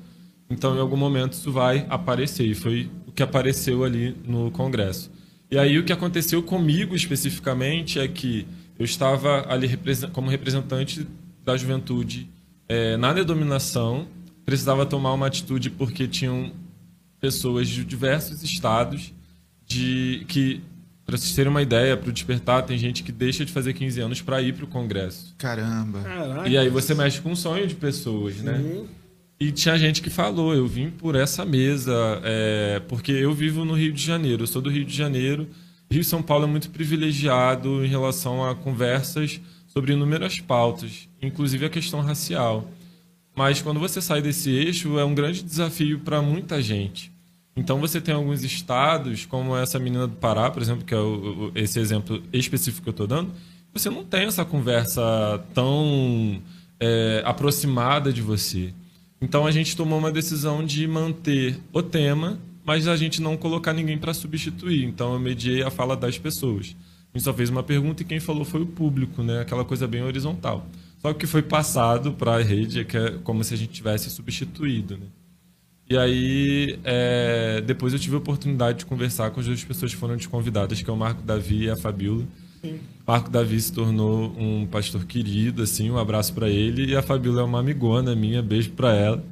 Então, 0.50 0.74
em 0.76 0.80
algum 0.80 0.96
momento, 0.96 1.34
isso 1.34 1.52
vai 1.52 1.86
aparecer. 1.88 2.44
E 2.44 2.56
foi 2.56 2.90
o 3.06 3.12
que 3.12 3.22
apareceu 3.22 3.84
ali 3.84 4.16
no 4.26 4.50
Congresso. 4.50 5.12
E 5.48 5.56
aí, 5.56 5.78
o 5.78 5.84
que 5.84 5.92
aconteceu 5.92 6.42
comigo 6.42 6.96
especificamente 6.96 8.00
é 8.00 8.08
que 8.08 8.48
eu 8.76 8.84
estava 8.84 9.46
ali 9.48 9.78
como 10.12 10.28
representante 10.28 11.06
da 11.44 11.56
juventude 11.56 12.28
é, 12.68 12.96
na 12.96 13.12
denominação, 13.12 14.06
precisava 14.44 14.86
tomar 14.86 15.12
uma 15.12 15.26
atitude 15.26 15.70
porque 15.70 16.06
tinham 16.08 16.52
pessoas 17.20 17.68
de 17.68 17.84
diversos 17.84 18.42
estados 18.42 19.12
de 19.66 20.24
que 20.28 20.62
Pra 21.04 21.16
vocês 21.16 21.34
terem 21.34 21.50
uma 21.50 21.60
ideia, 21.60 21.96
pro 21.96 22.12
Despertar, 22.12 22.62
tem 22.62 22.78
gente 22.78 23.02
que 23.02 23.10
deixa 23.10 23.44
de 23.44 23.52
fazer 23.52 23.72
15 23.72 24.00
anos 24.00 24.22
para 24.22 24.40
ir 24.40 24.54
pro 24.54 24.66
congresso. 24.66 25.34
Caramba. 25.36 26.00
Caraca. 26.00 26.48
E 26.48 26.56
aí 26.56 26.68
você 26.68 26.94
mexe 26.94 27.20
com 27.20 27.32
o 27.32 27.36
sonho 27.36 27.66
de 27.66 27.74
pessoas, 27.74 28.36
né? 28.36 28.86
E 29.38 29.50
tinha 29.50 29.76
gente 29.76 30.00
que 30.00 30.08
falou, 30.08 30.54
eu 30.54 30.66
vim 30.66 30.90
por 30.90 31.16
essa 31.16 31.44
mesa, 31.44 31.92
é, 32.22 32.80
porque 32.88 33.10
eu 33.10 33.34
vivo 33.34 33.64
no 33.64 33.74
Rio 33.74 33.92
de 33.92 34.02
Janeiro, 34.02 34.44
eu 34.44 34.46
sou 34.46 34.62
do 34.62 34.70
Rio 34.70 34.84
de 34.84 34.96
Janeiro. 34.96 35.48
Rio 35.90 36.00
e 36.00 36.04
São 36.04 36.22
Paulo 36.22 36.44
é 36.44 36.48
muito 36.48 36.70
privilegiado 36.70 37.84
em 37.84 37.88
relação 37.88 38.48
a 38.48 38.54
conversas 38.54 39.40
sobre 39.72 39.94
inúmeras 39.94 40.38
pautas, 40.38 41.08
inclusive 41.20 41.64
a 41.64 41.70
questão 41.70 42.00
racial. 42.00 42.68
Mas 43.34 43.62
quando 43.62 43.80
você 43.80 44.02
sai 44.02 44.20
desse 44.20 44.50
eixo, 44.50 44.98
é 44.98 45.04
um 45.04 45.14
grande 45.14 45.42
desafio 45.42 46.00
para 46.00 46.20
muita 46.20 46.60
gente. 46.60 47.10
Então 47.56 47.80
você 47.80 48.00
tem 48.00 48.14
alguns 48.14 48.44
estados, 48.44 49.24
como 49.24 49.56
essa 49.56 49.78
menina 49.78 50.06
do 50.06 50.16
Pará, 50.16 50.50
por 50.50 50.60
exemplo, 50.60 50.84
que 50.84 50.94
é 50.94 50.98
o, 50.98 51.50
esse 51.54 51.78
exemplo 51.78 52.22
específico 52.32 52.82
que 52.82 52.88
eu 52.88 52.92
estou 52.92 53.06
dando, 53.06 53.32
você 53.72 53.88
não 53.88 54.04
tem 54.04 54.26
essa 54.26 54.44
conversa 54.44 55.02
tão 55.54 56.42
é, 56.78 57.22
aproximada 57.24 58.12
de 58.12 58.20
você. 58.20 58.74
Então 59.20 59.46
a 59.46 59.50
gente 59.50 59.76
tomou 59.76 59.98
uma 59.98 60.10
decisão 60.10 60.64
de 60.64 60.86
manter 60.86 61.58
o 61.72 61.82
tema, 61.82 62.38
mas 62.64 62.86
a 62.86 62.96
gente 62.96 63.22
não 63.22 63.36
colocar 63.36 63.72
ninguém 63.72 63.96
para 63.96 64.12
substituir. 64.12 64.84
Então 64.84 65.14
eu 65.14 65.18
mediei 65.18 65.62
a 65.62 65.70
fala 65.70 65.96
das 65.96 66.18
pessoas. 66.18 66.76
A 67.14 67.18
gente 67.18 67.24
só 67.24 67.34
fez 67.34 67.50
uma 67.50 67.62
pergunta 67.62 68.02
e 68.02 68.06
quem 68.06 68.18
falou 68.18 68.44
foi 68.44 68.62
o 68.62 68.66
público, 68.66 69.22
né? 69.22 69.40
Aquela 69.40 69.64
coisa 69.64 69.86
bem 69.86 70.02
horizontal. 70.02 70.66
Só 71.00 71.12
que 71.12 71.26
foi 71.26 71.42
passado 71.42 72.12
para 72.12 72.36
a 72.36 72.42
rede, 72.42 72.84
que 72.84 72.96
é 72.96 73.18
como 73.22 73.44
se 73.44 73.52
a 73.52 73.56
gente 73.56 73.72
tivesse 73.72 74.08
substituído, 74.08 74.96
né? 74.96 75.06
E 75.90 75.98
aí, 75.98 76.78
é, 76.84 77.60
depois 77.60 77.92
eu 77.92 77.98
tive 77.98 78.14
a 78.14 78.18
oportunidade 78.18 78.78
de 78.78 78.86
conversar 78.86 79.30
com 79.30 79.40
as 79.40 79.46
duas 79.46 79.62
pessoas 79.62 79.92
que 79.92 79.98
foram 79.98 80.16
convidadas, 80.30 80.80
que 80.80 80.88
é 80.88 80.92
o 80.92 80.96
Marco 80.96 81.22
Davi 81.22 81.64
e 81.64 81.70
a 81.70 81.76
Fabiola. 81.76 82.24
Sim. 82.62 82.78
Marco 83.06 83.28
Davi 83.28 83.60
se 83.60 83.72
tornou 83.72 84.32
um 84.38 84.66
pastor 84.66 85.04
querido, 85.04 85.62
assim, 85.62 85.90
um 85.90 85.98
abraço 85.98 86.32
para 86.32 86.48
ele. 86.48 86.92
E 86.92 86.96
a 86.96 87.02
Fabiola 87.02 87.42
é 87.42 87.44
uma 87.44 87.58
amigona 87.58 88.14
minha, 88.14 88.40
beijo 88.40 88.70
para 88.70 88.94
ela. 88.94 89.22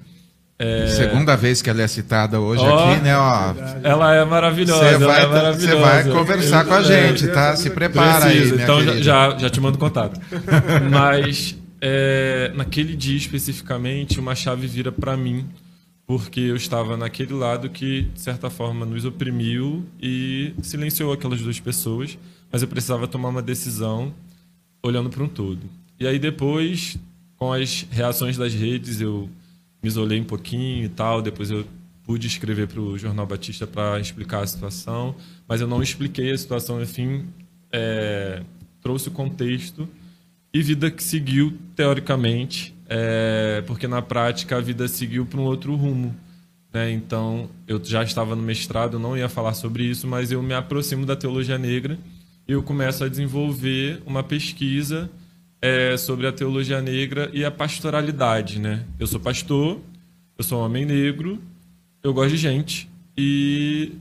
É... 0.63 0.89
Segunda 0.89 1.35
vez 1.37 1.63
que 1.63 1.71
ela 1.71 1.81
é 1.81 1.89
citada 1.89 2.39
hoje 2.39 2.63
oh, 2.63 2.75
aqui, 2.75 3.01
né? 3.01 3.17
Ó, 3.17 3.55
ela 3.83 4.15
é 4.15 4.23
maravilhosa. 4.27 4.91
Você 4.91 4.99
vai, 4.99 5.23
é 5.23 5.27
maravilhosa. 5.27 5.81
vai 5.81 6.05
conversar 6.05 6.67
com 6.67 6.75
a 6.75 6.83
gente, 6.83 7.29
tá? 7.29 7.57
Se 7.57 7.71
prepara 7.71 8.27
Precisa, 8.27 8.57
aí. 8.57 8.63
então 8.63 8.83
já, 9.03 9.39
já 9.39 9.49
te 9.49 9.59
mando 9.59 9.79
contato. 9.79 10.21
Mas 10.93 11.57
é, 11.81 12.53
naquele 12.55 12.95
dia 12.95 13.17
especificamente, 13.17 14.21
uma 14.21 14.35
chave 14.35 14.67
vira 14.67 14.93
para 14.93 15.17
mim 15.17 15.49
porque 16.07 16.41
eu 16.41 16.57
estava 16.57 16.95
naquele 16.95 17.33
lado 17.33 17.71
que, 17.71 18.03
de 18.03 18.21
certa 18.21 18.51
forma, 18.51 18.85
nos 18.85 19.07
oprimiu 19.07 19.87
e 19.99 20.53
silenciou 20.61 21.11
aquelas 21.11 21.41
duas 21.41 21.59
pessoas, 21.59 22.19
mas 22.53 22.61
eu 22.61 22.69
precisava 22.69 23.09
tomar 23.09 23.31
uma 23.31 23.41
decisão 23.41 24.13
olhando 24.83 25.09
para 25.09 25.23
um 25.23 25.29
todo. 25.29 25.61
E 25.99 26.07
aí 26.07 26.19
depois, 26.19 26.99
com 27.37 27.51
as 27.51 27.87
reações 27.91 28.37
das 28.37 28.53
redes, 28.53 29.01
eu 29.01 29.31
me 29.83 29.89
isolei 29.89 30.21
um 30.21 30.25
pouquinho 30.25 30.85
e 30.85 30.89
tal, 30.89 31.23
depois 31.23 31.51
eu 31.51 31.65
pude 32.05 32.27
escrever 32.27 32.67
para 32.67 32.81
o 32.81 32.99
Jornal 32.99 33.27
Batista 33.27 33.67
para 33.67 34.01
explicar 34.01 34.43
a 34.43 34.47
situação, 34.47 35.15
mas 35.47 35.61
eu 35.61 35.67
não 35.67 35.83
expliquei 35.83 36.33
a 36.33 36.39
situação, 36.39 36.83
enfim, 36.83 37.27
é, 37.73 38.43
trouxe 38.83 39.09
o 39.09 39.13
contexto 39.13 39.89
e 40.53 40.63
vida 40.63 40.91
que 40.91 41.03
seguiu, 41.03 41.57
teoricamente, 41.77 42.75
é, 42.89 43.63
porque 43.67 43.87
na 43.87 44.03
prática 44.03 44.57
a 44.57 44.61
vida 44.61 44.89
seguiu 44.89 45.25
para 45.25 45.39
um 45.39 45.45
outro 45.45 45.75
rumo. 45.77 46.15
Né? 46.73 46.91
Então, 46.91 47.49
eu 47.67 47.83
já 47.85 48.03
estava 48.03 48.35
no 48.35 48.43
mestrado, 48.43 48.99
não 48.99 49.17
ia 49.17 49.29
falar 49.29 49.55
sobre 49.55 49.85
isso, 49.85 50.09
mas 50.09 50.33
eu 50.33 50.43
me 50.43 50.55
aproximo 50.55 51.07
da 51.07 51.15
teologia 51.15 51.59
negra 51.59 51.99
e 52.49 52.53
eu 52.53 52.63
começo 52.63 53.05
a 53.05 53.09
desenvolver 53.09 54.03
uma 54.05 54.25
pesquisa 54.25 55.09
é, 55.61 55.97
sobre 55.97 56.27
a 56.27 56.33
teologia 56.33 56.81
negra 56.81 57.31
e 57.33 57.45
a 57.45 57.51
pastoralidade. 57.51 58.59
Né? 58.59 58.85
Eu 58.99 59.07
sou 59.07 59.21
pastor, 59.21 59.81
eu 60.37 60.45
sou 60.45 60.61
um 60.61 60.65
homem 60.65 60.85
negro, 60.85 61.41
eu 62.03 62.13
gosto 62.15 62.31
de 62.31 62.37
gente 62.37 62.89
e 63.17 63.93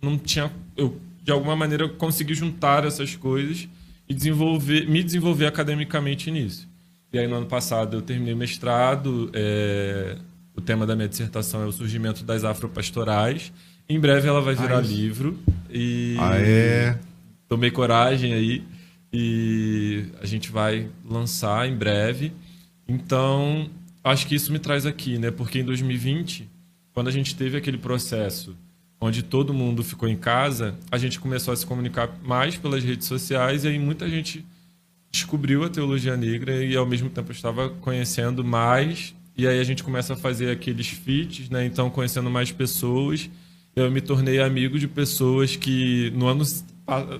não 0.00 0.16
tinha, 0.16 0.50
eu 0.76 1.00
de 1.22 1.32
alguma 1.32 1.56
maneira 1.56 1.88
consegui 1.88 2.34
juntar 2.34 2.84
essas 2.84 3.16
coisas 3.16 3.68
e 4.08 4.14
desenvolver, 4.14 4.88
me 4.88 5.02
desenvolver 5.02 5.46
academicamente 5.46 6.30
nisso. 6.30 6.68
E 7.12 7.18
aí, 7.18 7.26
no 7.26 7.34
ano 7.34 7.46
passado, 7.46 7.96
eu 7.96 8.02
terminei 8.02 8.34
o 8.34 8.36
mestrado. 8.36 9.30
É... 9.32 10.16
O 10.54 10.60
tema 10.60 10.86
da 10.86 10.94
minha 10.94 11.08
dissertação 11.08 11.62
é 11.62 11.66
o 11.66 11.72
surgimento 11.72 12.24
das 12.24 12.44
afropastorais. 12.44 13.52
Em 13.88 13.98
breve 13.98 14.26
ela 14.28 14.40
vai 14.40 14.54
virar 14.54 14.78
Ai. 14.78 14.84
livro. 14.84 15.38
E 15.70 16.16
Aê. 16.18 16.94
tomei 17.48 17.70
coragem 17.70 18.32
aí. 18.32 18.64
E 19.18 20.04
a 20.20 20.26
gente 20.26 20.52
vai 20.52 20.90
lançar 21.02 21.66
em 21.66 21.74
breve. 21.74 22.32
Então, 22.86 23.70
acho 24.04 24.26
que 24.26 24.34
isso 24.34 24.52
me 24.52 24.58
traz 24.58 24.84
aqui, 24.84 25.18
né? 25.18 25.30
Porque 25.30 25.58
em 25.58 25.64
2020, 25.64 26.46
quando 26.92 27.08
a 27.08 27.10
gente 27.10 27.34
teve 27.34 27.56
aquele 27.56 27.78
processo 27.78 28.54
onde 29.00 29.22
todo 29.22 29.54
mundo 29.54 29.82
ficou 29.82 30.06
em 30.06 30.16
casa, 30.16 30.78
a 30.90 30.98
gente 30.98 31.18
começou 31.18 31.54
a 31.54 31.56
se 31.56 31.64
comunicar 31.64 32.14
mais 32.22 32.58
pelas 32.58 32.84
redes 32.84 33.06
sociais 33.06 33.64
e 33.64 33.68
aí 33.68 33.78
muita 33.78 34.06
gente 34.06 34.44
descobriu 35.10 35.64
a 35.64 35.70
teologia 35.70 36.14
negra 36.14 36.62
e 36.62 36.76
ao 36.76 36.84
mesmo 36.84 37.08
tempo 37.08 37.32
estava 37.32 37.70
conhecendo 37.70 38.44
mais 38.44 39.14
e 39.34 39.46
aí 39.46 39.58
a 39.58 39.64
gente 39.64 39.82
começa 39.82 40.12
a 40.12 40.16
fazer 40.16 40.50
aqueles 40.50 40.88
feats, 40.88 41.48
né? 41.48 41.64
Então 41.64 41.88
conhecendo 41.88 42.28
mais 42.28 42.52
pessoas, 42.52 43.30
eu 43.74 43.90
me 43.90 44.02
tornei 44.02 44.40
amigo 44.40 44.78
de 44.78 44.86
pessoas 44.86 45.56
que 45.56 46.10
no 46.14 46.26
ano 46.26 46.44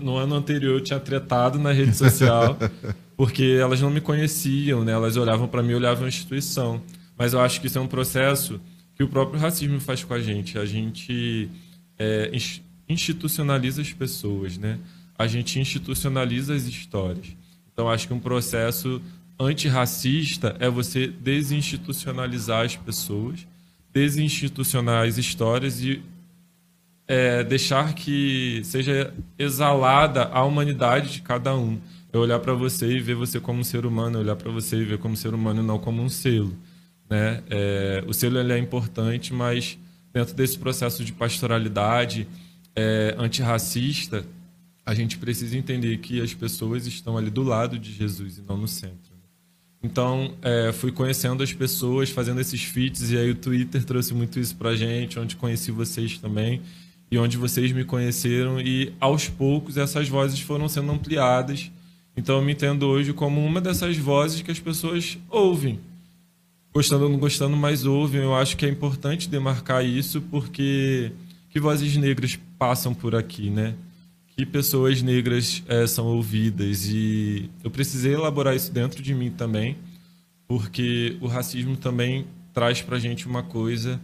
no 0.00 0.16
ano 0.16 0.35
anterior 0.35 0.75
eu 0.75 0.80
tinha 0.80 1.00
tretado 1.00 1.58
na 1.58 1.73
rede 1.73 1.96
social, 1.96 2.56
porque 3.16 3.58
elas 3.61 3.80
não 3.80 3.90
me 3.90 4.00
conheciam, 4.00 4.85
né? 4.85 4.92
Elas 4.92 5.16
olhavam 5.16 5.49
para 5.49 5.62
mim, 5.62 5.75
olhavam 5.75 6.04
a 6.04 6.08
instituição. 6.08 6.80
Mas 7.18 7.32
eu 7.32 7.40
acho 7.40 7.61
que 7.61 7.66
isso 7.66 7.78
é 7.78 7.80
um 7.80 7.87
processo 7.87 8.61
que 8.94 9.02
o 9.02 9.08
próprio 9.08 9.40
racismo 9.40 9.80
faz 9.80 10.04
com 10.04 10.14
a 10.14 10.20
gente. 10.20 10.58
A 10.58 10.64
gente 10.64 11.50
é, 11.99 12.30
institucionaliza 12.88 13.82
as 13.82 13.92
pessoas, 13.92 14.56
né? 14.56 14.78
A 15.18 15.26
gente 15.26 15.58
institucionaliza 15.58 16.54
as 16.54 16.64
histórias. 16.64 17.37
Então, 17.73 17.90
acho 17.90 18.06
que 18.06 18.14
um 18.14 18.20
processo 18.20 19.00
antirracista 19.38 20.56
é 20.58 20.68
você 20.68 21.06
desinstitucionalizar 21.06 22.64
as 22.64 22.76
pessoas, 22.76 23.46
desinstitucionar 23.92 25.06
as 25.06 25.18
histórias 25.18 25.82
e 25.82 26.02
é, 27.08 27.44
deixar 27.44 27.94
que 27.94 28.60
seja 28.64 29.12
exalada 29.38 30.25
a 30.25 30.44
humanidade 30.44 31.12
de 31.12 31.22
cada 31.22 31.54
um. 31.54 31.78
Eu 32.12 32.20
olhar 32.20 32.38
para 32.38 32.54
você 32.54 32.86
e 32.86 33.00
ver 33.00 33.14
você 33.14 33.38
como 33.38 33.60
um 33.60 33.64
ser 33.64 33.86
humano, 33.86 34.18
olhar 34.18 34.36
para 34.36 34.50
você 34.50 34.76
e 34.76 34.84
ver 34.84 34.98
como 34.98 35.16
ser 35.16 35.34
humano 35.34 35.62
e 35.62 35.66
não 35.66 35.78
como 35.78 36.02
um 36.02 36.08
selo. 36.08 36.56
Né? 37.08 37.42
É, 37.48 38.04
o 38.06 38.12
selo 38.12 38.38
é 38.38 38.58
importante, 38.58 39.32
mas 39.32 39.78
dentro 40.12 40.34
desse 40.34 40.58
processo 40.58 41.04
de 41.04 41.12
pastoralidade 41.12 42.26
é, 42.75 43.14
antirracista, 43.18 44.25
a 44.84 44.94
gente 44.94 45.18
precisa 45.18 45.56
entender 45.56 45.98
que 45.98 46.20
as 46.20 46.32
pessoas 46.32 46.86
estão 46.86 47.18
ali 47.18 47.30
do 47.30 47.42
lado 47.42 47.78
de 47.78 47.92
Jesus 47.92 48.38
e 48.38 48.42
não 48.42 48.56
no 48.56 48.68
centro. 48.68 49.12
Né? 49.12 49.28
Então, 49.82 50.34
é, 50.42 50.72
fui 50.72 50.90
conhecendo 50.90 51.42
as 51.42 51.52
pessoas, 51.52 52.10
fazendo 52.10 52.40
esses 52.40 52.62
feats, 52.62 53.10
e 53.10 53.18
aí 53.18 53.30
o 53.30 53.34
Twitter 53.34 53.84
trouxe 53.84 54.14
muito 54.14 54.40
isso 54.40 54.56
pra 54.56 54.75
gente, 54.75 55.18
onde 55.18 55.36
conheci 55.36 55.70
vocês 55.70 56.18
também, 56.18 56.62
e 57.10 57.18
onde 57.18 57.36
vocês 57.36 57.72
me 57.72 57.84
conheceram, 57.84 58.60
e 58.60 58.92
aos 59.00 59.28
poucos 59.28 59.76
essas 59.76 60.08
vozes 60.08 60.40
foram 60.40 60.68
sendo 60.68 60.90
ampliadas. 60.92 61.70
Então, 62.16 62.36
eu 62.36 62.42
me 62.42 62.52
entendo 62.52 62.86
hoje 62.86 63.12
como 63.12 63.44
uma 63.44 63.60
dessas 63.60 63.96
vozes 63.96 64.42
que 64.42 64.50
as 64.50 64.58
pessoas 64.58 65.18
ouvem. 65.28 65.78
Gostando 66.72 67.04
ou 67.04 67.10
não 67.10 67.18
gostando, 67.18 67.56
mas 67.56 67.84
ouvem. 67.84 68.22
Eu 68.22 68.34
acho 68.34 68.56
que 68.56 68.66
é 68.66 68.68
importante 68.68 69.28
demarcar 69.28 69.84
isso, 69.84 70.20
porque 70.22 71.12
que 71.50 71.60
vozes 71.60 71.96
negras 71.96 72.38
passam 72.58 72.92
por 72.92 73.14
aqui, 73.14 73.50
né? 73.50 73.75
que 74.36 74.44
pessoas 74.44 75.00
negras 75.00 75.62
é, 75.66 75.86
são 75.86 76.06
ouvidas 76.08 76.86
e 76.90 77.48
eu 77.64 77.70
precisei 77.70 78.12
elaborar 78.12 78.54
isso 78.54 78.70
dentro 78.70 79.02
de 79.02 79.14
mim 79.14 79.30
também, 79.30 79.78
porque 80.46 81.16
o 81.22 81.26
racismo 81.26 81.75
também 81.75 82.26
traz 82.52 82.82
para 82.82 82.98
gente 82.98 83.26
uma 83.26 83.42
coisa 83.42 83.98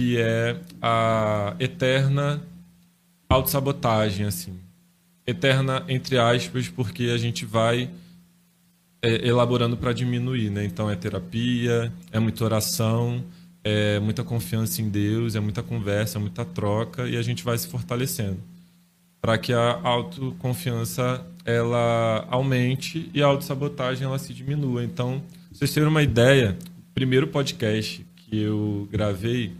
que 0.00 0.16
é 0.16 0.56
a 0.80 1.54
eterna 1.60 2.42
autossabotagem, 3.28 4.24
assim. 4.24 4.58
Eterna, 5.26 5.84
entre 5.88 6.16
aspas, 6.16 6.70
porque 6.70 7.10
a 7.14 7.18
gente 7.18 7.44
vai 7.44 7.90
é, 9.02 9.28
elaborando 9.28 9.76
para 9.76 9.92
diminuir, 9.92 10.48
né? 10.48 10.64
Então 10.64 10.90
é 10.90 10.96
terapia, 10.96 11.92
é 12.10 12.18
muita 12.18 12.42
oração, 12.42 13.22
é 13.62 14.00
muita 14.00 14.24
confiança 14.24 14.80
em 14.80 14.88
Deus, 14.88 15.34
é 15.34 15.40
muita 15.40 15.62
conversa, 15.62 16.16
é 16.16 16.20
muita 16.20 16.46
troca 16.46 17.06
e 17.06 17.18
a 17.18 17.22
gente 17.22 17.44
vai 17.44 17.58
se 17.58 17.68
fortalecendo 17.68 18.38
para 19.20 19.36
que 19.36 19.52
a 19.52 19.80
autoconfiança 19.82 21.22
ela 21.44 22.26
aumente 22.30 23.10
e 23.12 23.22
a 23.22 23.26
autossabotagem 23.26 24.06
ela 24.06 24.18
se 24.18 24.32
diminua. 24.32 24.82
Então, 24.82 25.22
vocês 25.52 25.74
terem 25.74 25.90
uma 25.90 26.02
ideia, 26.02 26.56
o 26.90 26.94
primeiro 26.94 27.26
podcast 27.26 28.02
que 28.16 28.40
eu 28.40 28.88
gravei, 28.90 29.52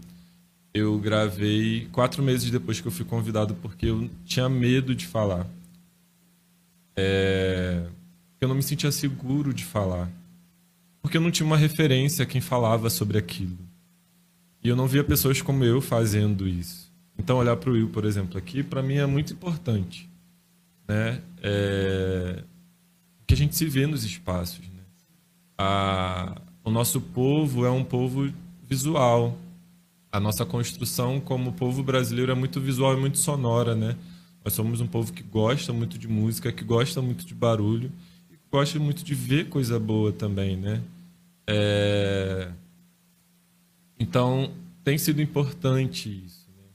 eu 0.73 0.97
gravei 0.99 1.87
quatro 1.91 2.23
meses 2.23 2.49
depois 2.49 2.79
que 2.79 2.87
eu 2.87 2.91
fui 2.91 3.05
convidado, 3.05 3.55
porque 3.55 3.87
eu 3.87 4.09
tinha 4.25 4.47
medo 4.47 4.95
de 4.95 5.05
falar. 5.05 5.45
É, 6.95 7.85
eu 8.39 8.47
não 8.47 8.55
me 8.55 8.63
sentia 8.63 8.91
seguro 8.91 9.53
de 9.53 9.65
falar. 9.65 10.09
Porque 11.01 11.17
eu 11.17 11.21
não 11.21 11.31
tinha 11.31 11.45
uma 11.45 11.57
referência 11.57 12.23
a 12.23 12.25
quem 12.25 12.39
falava 12.39 12.89
sobre 12.89 13.17
aquilo. 13.17 13.57
E 14.63 14.69
eu 14.69 14.75
não 14.75 14.87
via 14.87 15.03
pessoas 15.03 15.41
como 15.41 15.63
eu 15.63 15.81
fazendo 15.81 16.47
isso. 16.47 16.91
Então, 17.17 17.37
olhar 17.37 17.55
para 17.57 17.69
o 17.69 17.73
Will, 17.73 17.89
por 17.89 18.05
exemplo, 18.05 18.37
aqui, 18.37 18.63
para 18.63 18.81
mim 18.81 18.95
é 18.95 19.05
muito 19.05 19.33
importante. 19.33 20.09
Né? 20.87 21.21
É... 21.41 22.43
Que 23.25 23.33
a 23.33 23.37
gente 23.37 23.55
se 23.55 23.65
vê 23.65 23.85
nos 23.87 24.03
espaços. 24.03 24.59
Né? 24.67 24.83
A... 25.57 26.39
O 26.63 26.69
nosso 26.69 27.01
povo 27.01 27.65
é 27.65 27.71
um 27.71 27.83
povo 27.83 28.31
visual. 28.67 29.37
A 30.11 30.19
nossa 30.19 30.45
construção 30.45 31.21
como 31.21 31.53
povo 31.53 31.81
brasileiro 31.81 32.31
é 32.31 32.35
muito 32.35 32.59
visual 32.59 32.97
e 32.97 32.99
muito 32.99 33.17
sonora, 33.17 33.73
né? 33.73 33.95
Nós 34.43 34.53
somos 34.53 34.81
um 34.81 34.87
povo 34.87 35.13
que 35.13 35.23
gosta 35.23 35.71
muito 35.71 35.97
de 35.97 36.07
música, 36.07 36.51
que 36.51 36.63
gosta 36.65 37.01
muito 37.01 37.25
de 37.25 37.33
barulho 37.33 37.91
e 38.29 38.35
gosta 38.51 38.77
muito 38.77 39.05
de 39.05 39.15
ver 39.15 39.47
coisa 39.47 39.79
boa 39.79 40.11
também, 40.11 40.57
né? 40.57 40.81
É... 41.47 42.49
Então, 43.99 44.51
tem 44.83 44.97
sido 44.97 45.21
importante 45.21 46.09
isso. 46.25 46.49
Né? 46.57 46.65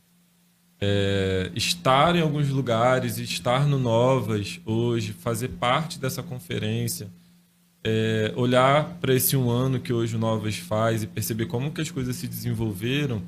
É... 0.80 1.52
Estar 1.54 2.16
em 2.16 2.22
alguns 2.22 2.48
lugares, 2.48 3.18
estar 3.18 3.66
no 3.66 3.78
Novas 3.78 4.60
hoje, 4.64 5.12
fazer 5.12 5.48
parte 5.48 5.98
dessa 5.98 6.22
conferência, 6.22 7.10
é... 7.86 8.32
olhar 8.34 8.98
para 9.00 9.14
esse 9.14 9.36
um 9.36 9.48
ano 9.48 9.78
que 9.78 9.92
hoje 9.92 10.16
o 10.16 10.18
Novas 10.18 10.56
faz 10.56 11.04
e 11.04 11.06
perceber 11.06 11.46
como 11.46 11.70
que 11.70 11.80
as 11.80 11.90
coisas 11.90 12.16
se 12.16 12.26
desenvolveram, 12.26 13.22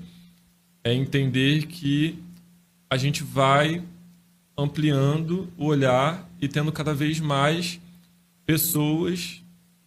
é 0.83 0.93
entender 0.93 1.67
que 1.67 2.19
a 2.91 2.97
gente 2.97 3.23
vai 3.23 3.83
ampliando 4.57 5.49
o 5.57 5.67
olhar 5.67 6.29
e 6.41 6.49
tendo 6.49 6.73
cada 6.73 6.93
vez 6.93 7.21
mais 7.21 7.79
pessoas 8.45 9.43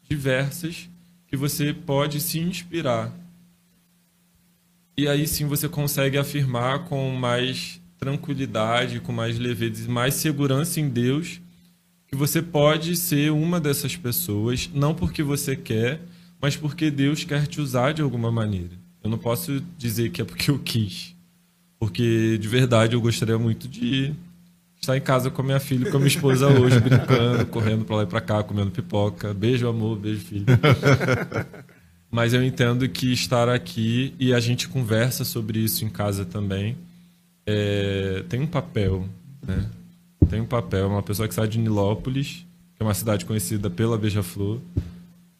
diversas 0.07 0.89
que 1.27 1.35
você 1.35 1.73
pode 1.73 2.21
se 2.21 2.39
inspirar. 2.39 3.11
E 4.97 5.07
aí 5.07 5.27
sim 5.27 5.45
você 5.45 5.67
consegue 5.67 6.17
afirmar 6.17 6.85
com 6.85 7.11
mais 7.11 7.81
tranquilidade, 7.97 8.99
com 8.99 9.11
mais 9.11 9.37
leveza, 9.37 9.89
mais 9.89 10.13
segurança 10.13 10.79
em 10.79 10.87
Deus, 10.87 11.41
que 12.11 12.17
você 12.17 12.41
pode 12.41 12.95
ser 12.97 13.31
uma 13.31 13.57
dessas 13.57 13.95
pessoas, 13.95 14.69
não 14.73 14.93
porque 14.93 15.23
você 15.23 15.55
quer, 15.55 16.01
mas 16.41 16.57
porque 16.57 16.91
Deus 16.91 17.23
quer 17.23 17.47
te 17.47 17.61
usar 17.61 17.93
de 17.93 18.01
alguma 18.01 18.29
maneira. 18.29 18.71
Eu 19.01 19.09
não 19.09 19.17
posso 19.17 19.63
dizer 19.77 20.09
que 20.11 20.21
é 20.21 20.25
porque 20.25 20.51
eu 20.51 20.59
quis, 20.59 21.15
porque 21.79 22.37
de 22.37 22.47
verdade 22.49 22.95
eu 22.95 23.01
gostaria 23.01 23.37
muito 23.37 23.65
de 23.65 24.13
estar 24.79 24.97
em 24.97 25.01
casa 25.01 25.29
com 25.31 25.41
a 25.41 25.45
minha 25.45 25.59
filha 25.59 25.87
e 25.87 25.91
com 25.91 25.97
a 25.97 25.99
minha 25.99 26.09
esposa 26.09 26.47
hoje, 26.47 26.77
brincando, 26.81 27.45
correndo 27.45 27.85
para 27.85 27.95
lá 27.95 28.03
e 28.03 28.07
para 28.07 28.19
cá, 28.19 28.43
comendo 28.43 28.71
pipoca. 28.71 29.33
Beijo, 29.33 29.67
amor, 29.69 29.97
beijo, 29.97 30.19
filho. 30.19 30.45
Mas 32.11 32.33
eu 32.33 32.43
entendo 32.43 32.89
que 32.89 33.13
estar 33.13 33.47
aqui 33.47 34.13
e 34.19 34.33
a 34.33 34.39
gente 34.41 34.67
conversa 34.67 35.23
sobre 35.23 35.59
isso 35.59 35.85
em 35.85 35.89
casa 35.89 36.25
também 36.25 36.75
é, 37.45 38.23
tem 38.27 38.41
um 38.41 38.47
papel, 38.47 39.07
né? 39.47 39.65
Tem 40.31 40.39
um 40.39 40.45
papel. 40.45 40.87
Uma 40.87 41.03
pessoa 41.03 41.27
que 41.27 41.33
sai 41.35 41.45
de 41.45 41.59
Nilópolis, 41.59 42.45
que 42.73 42.81
é 42.81 42.85
uma 42.85 42.93
cidade 42.93 43.25
conhecida 43.25 43.69
pela 43.69 43.97
Beija-Flor, 43.97 44.61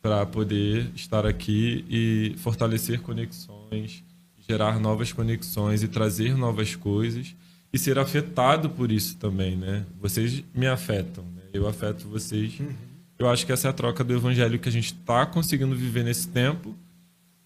para 0.02 0.26
poder 0.26 0.92
estar 0.94 1.26
aqui 1.26 1.86
e 1.90 2.36
fortalecer 2.40 3.00
conexões, 3.00 4.04
gerar 4.38 4.82
novas 4.82 5.14
conexões 5.14 5.82
e 5.82 5.88
trazer 5.88 6.36
novas 6.36 6.76
coisas 6.76 7.34
e 7.72 7.80
ser 7.80 7.98
afetado 7.98 8.70
por 8.70 8.92
isso 8.92 9.16
também, 9.16 9.56
né? 9.56 9.86
Vocês 9.98 10.44
me 10.54 10.68
afetam, 10.68 11.24
né? 11.24 11.44
eu 11.54 11.66
afeto 11.70 12.06
vocês. 12.10 12.60
Uhum. 12.60 12.74
Eu 13.18 13.30
acho 13.30 13.46
que 13.46 13.54
essa 13.54 13.70
é 13.70 13.72
a 13.72 13.74
troca 13.74 14.04
do 14.04 14.14
evangelho 14.14 14.60
que 14.60 14.68
a 14.68 14.72
gente 14.72 14.94
está 14.94 15.26
conseguindo 15.26 15.74
viver 15.74 16.04
nesse 16.04 16.28
tempo. 16.28 16.76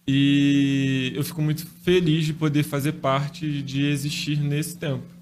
E 0.08 1.14
eu 1.16 1.24
fico 1.24 1.44
muito 1.44 1.68
feliz 1.84 2.26
de 2.26 2.34
poder 2.34 2.64
fazer 2.64 2.94
parte 2.94 3.62
de 3.62 3.86
existir 3.86 4.40
nesse 4.40 4.78
tempo. 4.78 5.15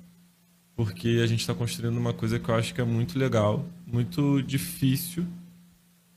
Porque 0.75 1.19
a 1.23 1.27
gente 1.27 1.41
está 1.41 1.53
construindo 1.53 1.97
uma 1.97 2.13
coisa 2.13 2.39
que 2.39 2.49
eu 2.49 2.55
acho 2.55 2.73
que 2.73 2.81
é 2.81 2.83
muito 2.83 3.17
legal, 3.17 3.65
muito 3.85 4.41
difícil. 4.41 5.25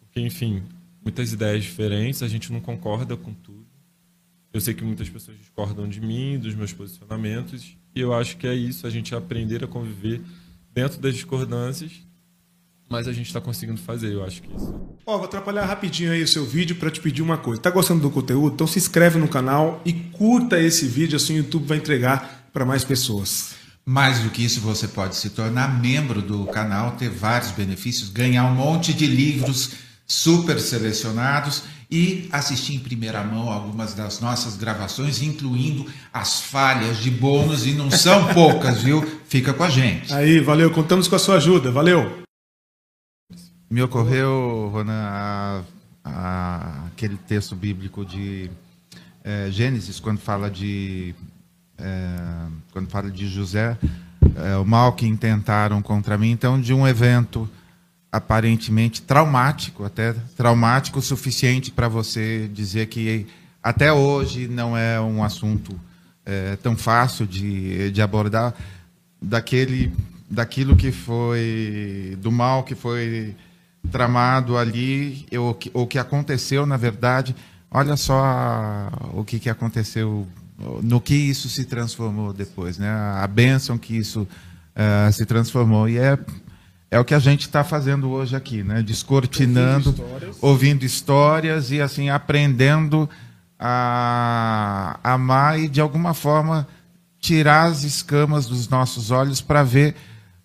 Porque, 0.01 0.21
enfim, 0.21 0.63
muitas 1.03 1.33
ideias 1.33 1.63
diferentes, 1.63 2.23
a 2.23 2.29
gente 2.29 2.53
não 2.53 2.61
concorda 2.61 3.17
com 3.17 3.33
tudo. 3.33 3.67
Eu 4.53 4.61
sei 4.61 4.73
que 4.73 4.83
muitas 4.83 5.09
pessoas 5.09 5.37
discordam 5.37 5.87
de 5.87 6.01
mim, 6.01 6.39
dos 6.39 6.55
meus 6.55 6.73
posicionamentos, 6.73 7.77
e 7.95 8.01
eu 8.01 8.15
acho 8.15 8.39
que 8.39 8.47
é 8.47 8.55
isso, 8.55 8.87
a 8.87 8.91
gente 8.91 9.15
aprender 9.15 9.63
a 9.63 9.67
conviver 9.67 10.23
dentro 10.73 10.99
das 10.99 11.15
discordâncias, 11.15 11.93
mas 12.89 13.07
a 13.07 13.13
gente 13.13 13.27
está 13.27 13.41
conseguindo 13.41 13.81
fazer, 13.81 14.13
eu 14.13 14.25
acho 14.25 14.43
que 14.43 14.51
é 14.51 14.57
isso. 14.57 14.75
Ó, 15.05 15.15
oh, 15.15 15.19
vou 15.19 15.27
atrapalhar 15.27 15.67
rapidinho 15.67 16.11
aí 16.11 16.23
o 16.23 16.29
seu 16.29 16.45
vídeo 16.45 16.77
para 16.77 16.91
te 16.91 17.01
pedir 17.01 17.21
uma 17.21 17.37
coisa. 17.37 17.61
Tá 17.61 17.71
gostando 17.71 18.01
do 18.01 18.11
conteúdo? 18.11 18.55
Então 18.55 18.67
se 18.67 18.79
inscreve 18.79 19.19
no 19.19 19.29
canal 19.29 19.83
e 19.85 19.93
curta 19.93 20.59
esse 20.59 20.87
vídeo, 20.87 21.17
assim 21.17 21.35
o 21.35 21.37
YouTube 21.39 21.67
vai 21.67 21.79
entregar 21.79 22.49
para 22.53 22.65
mais 22.65 22.85
pessoas. 22.85 23.55
Mais 23.89 24.19
do 24.19 24.31
que 24.31 24.45
isso, 24.45 24.61
você 24.61 24.89
pode 24.89 25.15
se 25.15 25.31
tornar 25.31 25.81
membro 25.81 26.21
do 26.21 26.45
canal, 26.47 26.93
ter 26.93 27.09
vários 27.09 27.53
benefícios, 27.53 28.09
ganhar 28.11 28.45
um 28.47 28.55
monte 28.55 28.93
de 28.93 29.07
livros 29.07 29.71
super 30.05 30.59
selecionados 30.59 31.63
e 31.91 32.29
assistir 32.33 32.75
em 32.75 32.81
primeira 32.81 33.23
mão 33.23 33.49
algumas 33.49 33.95
das 33.95 34.21
nossas 34.21 34.57
gravações, 34.57 35.23
incluindo 35.23 35.87
as 36.13 36.41
falhas 36.41 36.99
de 36.99 37.11
bônus, 37.11 37.65
e 37.65 37.73
não 37.73 37.91
são 37.91 38.27
poucas, 38.35 38.83
viu? 38.83 39.05
Fica 39.29 39.55
com 39.55 39.63
a 39.63 39.71
gente. 39.71 40.13
Aí, 40.13 40.41
valeu, 40.41 40.71
contamos 40.73 41.07
com 41.07 41.15
a 41.15 41.19
sua 41.19 41.37
ajuda, 41.37 41.71
valeu. 41.71 42.25
Me 43.71 43.83
ocorreu, 43.83 44.69
Ronan, 44.73 44.93
a, 44.93 45.63
a, 46.05 46.87
aquele 46.87 47.17
texto 47.17 47.55
bíblico 47.55 48.05
de 48.05 48.51
é, 49.25 49.51
Gênesis, 49.51 50.01
quando 50.01 50.19
fala 50.19 50.51
de. 50.51 51.15
É, 51.79 52.17
quando 52.73 52.89
fala 52.89 53.11
de 53.11 53.29
José, 53.29 53.77
é, 54.37 54.57
o 54.57 54.65
mal 54.65 54.93
que 54.93 55.07
intentaram 55.07 55.83
contra 55.83 56.17
mim, 56.17 56.31
então, 56.31 56.61
de 56.61 56.73
um 56.73 56.87
evento 56.87 57.49
aparentemente 58.11 59.03
traumático, 59.03 59.85
até 59.85 60.15
traumático 60.37 60.99
o 60.99 61.03
suficiente 61.03 61.71
para 61.71 61.89
você 61.89 62.49
dizer 62.53 62.87
que 62.87 63.27
até 63.63 63.93
hoje 63.93 64.49
não 64.49 64.77
é 64.77 65.01
um 65.01 65.23
assunto 65.23 65.79
é, 66.25 66.57
tão 66.57 66.77
fácil 66.77 67.27
de, 67.27 67.91
de 67.91 68.01
abordar, 68.01 68.55
daquele, 69.21 69.93
daquilo 70.31 70.77
que 70.77 70.93
foi, 70.93 72.17
do 72.21 72.33
mal 72.33 72.63
que 72.63 72.75
foi 72.75 73.35
tramado 73.91 74.57
ali, 74.57 75.27
o 75.73 75.87
que 75.87 75.99
aconteceu, 75.99 76.67
na 76.67 76.77
verdade. 76.77 77.35
Olha 77.71 77.97
só 77.97 78.91
o 79.13 79.25
que, 79.25 79.39
que 79.39 79.51
aconteceu, 79.51 80.27
no 80.83 81.01
que 81.01 81.15
isso 81.15 81.49
se 81.49 81.65
transformou 81.65 82.33
depois, 82.33 82.79
né? 82.79 82.89
a 82.89 83.27
bênção 83.27 83.77
que 83.77 83.97
isso 83.97 84.23
uh, 84.23 85.13
se 85.13 85.27
transformou. 85.27 85.89
E 85.89 85.99
é 85.99 86.19
é 86.91 87.01
o 87.01 87.05
que 87.05 87.15
a 87.15 87.19
gente 87.19 87.43
está 87.43 87.65
fazendo 87.65 88.09
hoje 88.11 88.37
aqui, 88.37 88.63
né? 88.63 88.81
Descortinando, 88.81 89.91
ouvindo 89.91 90.03
histórias. 90.03 90.37
ouvindo 90.41 90.83
histórias, 90.85 91.71
e 91.73 91.81
assim 91.81 92.11
aprendendo 92.11 93.09
a 93.59 94.99
amar 95.03 95.59
e 95.59 95.69
de 95.69 95.81
alguma 95.81 96.15
forma 96.15 96.67
tirar 97.19 97.65
as 97.65 97.83
escamas 97.83 98.47
dos 98.47 98.69
nossos 98.69 99.11
olhos 99.11 99.41
para 99.41 99.63
ver 99.63 99.95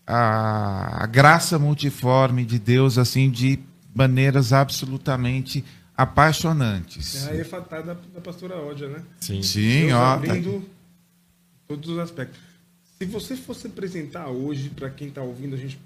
a, 0.08 1.04
a, 1.04 1.06
graça 1.06 1.60
multiforme 1.60 2.46
de 2.46 2.58
Deus 2.58 2.98
assim 2.98 3.30
de 3.30 3.60
maneiras 3.94 4.54
absolutamente 4.54 5.64
apaixonantes. 6.02 7.28
É 7.28 7.32
a 7.32 7.36
efatada 7.36 7.94
da, 7.94 8.02
da 8.14 8.22
pastora 8.22 8.56
Ódia, 8.58 8.88
né? 8.88 9.04
Sim, 9.20 9.44
Sim 9.44 9.88
Deus 9.88 9.94
ó, 9.94 9.98
tá 10.00 10.14
abrindo 10.14 10.60
tá... 10.62 10.68
todos 11.68 11.90
os 11.90 12.00
aspectos. 12.00 12.40
Se 12.98 13.06
você 13.06 13.36
fosse 13.36 13.68
apresentar 13.68 14.28
hoje 14.28 14.70
para 14.70 14.90
quem 14.90 15.08
está 15.08 15.22
ouvindo 15.22 15.56
a 15.56 15.58
gente 15.58 15.80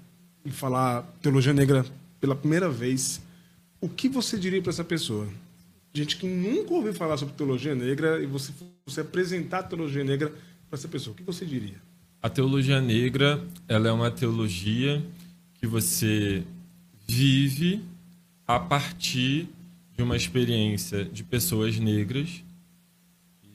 e 0.44 0.50
falar 0.50 1.02
teologia 1.20 1.52
negra 1.52 1.84
pela 2.20 2.34
primeira 2.34 2.68
vez, 2.68 3.20
o 3.80 3.88
que 3.88 4.08
você 4.08 4.38
diria 4.38 4.60
para 4.62 4.70
essa 4.70 4.84
pessoa? 4.84 5.28
Gente 5.92 6.16
que 6.16 6.26
nunca 6.26 6.72
ouviu 6.72 6.94
falar 6.94 7.16
sobre 7.16 7.34
teologia 7.34 7.74
negra 7.74 8.22
e 8.22 8.26
você, 8.26 8.52
você 8.86 9.00
apresentar 9.00 9.60
a 9.60 9.62
teologia 9.62 10.04
negra 10.04 10.30
para 10.68 10.78
essa 10.78 10.88
pessoa, 10.88 11.14
o 11.14 11.16
que 11.16 11.22
você 11.22 11.44
diria? 11.44 11.76
A 12.22 12.28
teologia 12.28 12.80
negra, 12.80 13.42
ela 13.68 13.88
é 13.88 13.92
uma 13.92 14.10
teologia 14.10 15.04
que 15.54 15.66
você 15.66 16.42
vive 17.06 17.82
a 18.46 18.58
partir 18.58 19.48
de 19.96 20.02
uma 20.02 20.16
experiência 20.16 21.04
de 21.04 21.24
pessoas 21.24 21.78
negras, 21.78 22.44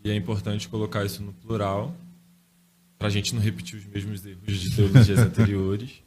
e 0.04 0.10
é 0.10 0.16
importante 0.16 0.68
colocar 0.68 1.06
isso 1.06 1.22
no 1.22 1.34
plural, 1.34 1.96
para 2.98 3.08
a 3.08 3.12
gente 3.12 3.34
não 3.36 3.42
repetir 3.42 3.78
os 3.78 3.86
mesmos 3.86 4.26
erros 4.26 4.60
de 4.60 4.76
teologias 4.76 5.20
anteriores. 5.20 6.02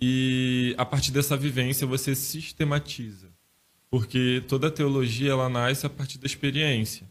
E 0.00 0.74
a 0.76 0.84
partir 0.84 1.10
dessa 1.12 1.36
vivência 1.36 1.86
você 1.86 2.14
sistematiza, 2.14 3.28
porque 3.90 4.42
toda 4.48 4.70
teologia 4.70 5.30
ela 5.30 5.48
nasce 5.48 5.86
a 5.86 5.90
partir 5.90 6.18
da 6.18 6.26
experiência. 6.26 7.06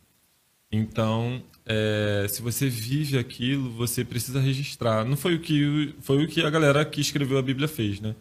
Então, 0.72 1.42
é, 1.66 2.26
se 2.28 2.42
você 2.42 2.68
vive 2.68 3.18
aquilo, 3.18 3.70
você 3.72 4.04
precisa 4.04 4.39
registrar. 4.39 5.06
Não 5.06 5.16
foi 5.16 5.36
o 5.36 5.39
que 5.39 5.94
foi 6.02 6.24
o 6.24 6.28
que 6.28 6.42
a 6.42 6.50
galera 6.50 6.84
que 6.84 7.00
escreveu 7.00 7.38
a 7.38 7.42
Bíblia 7.42 7.68
fez, 7.68 8.00
né? 8.02 8.16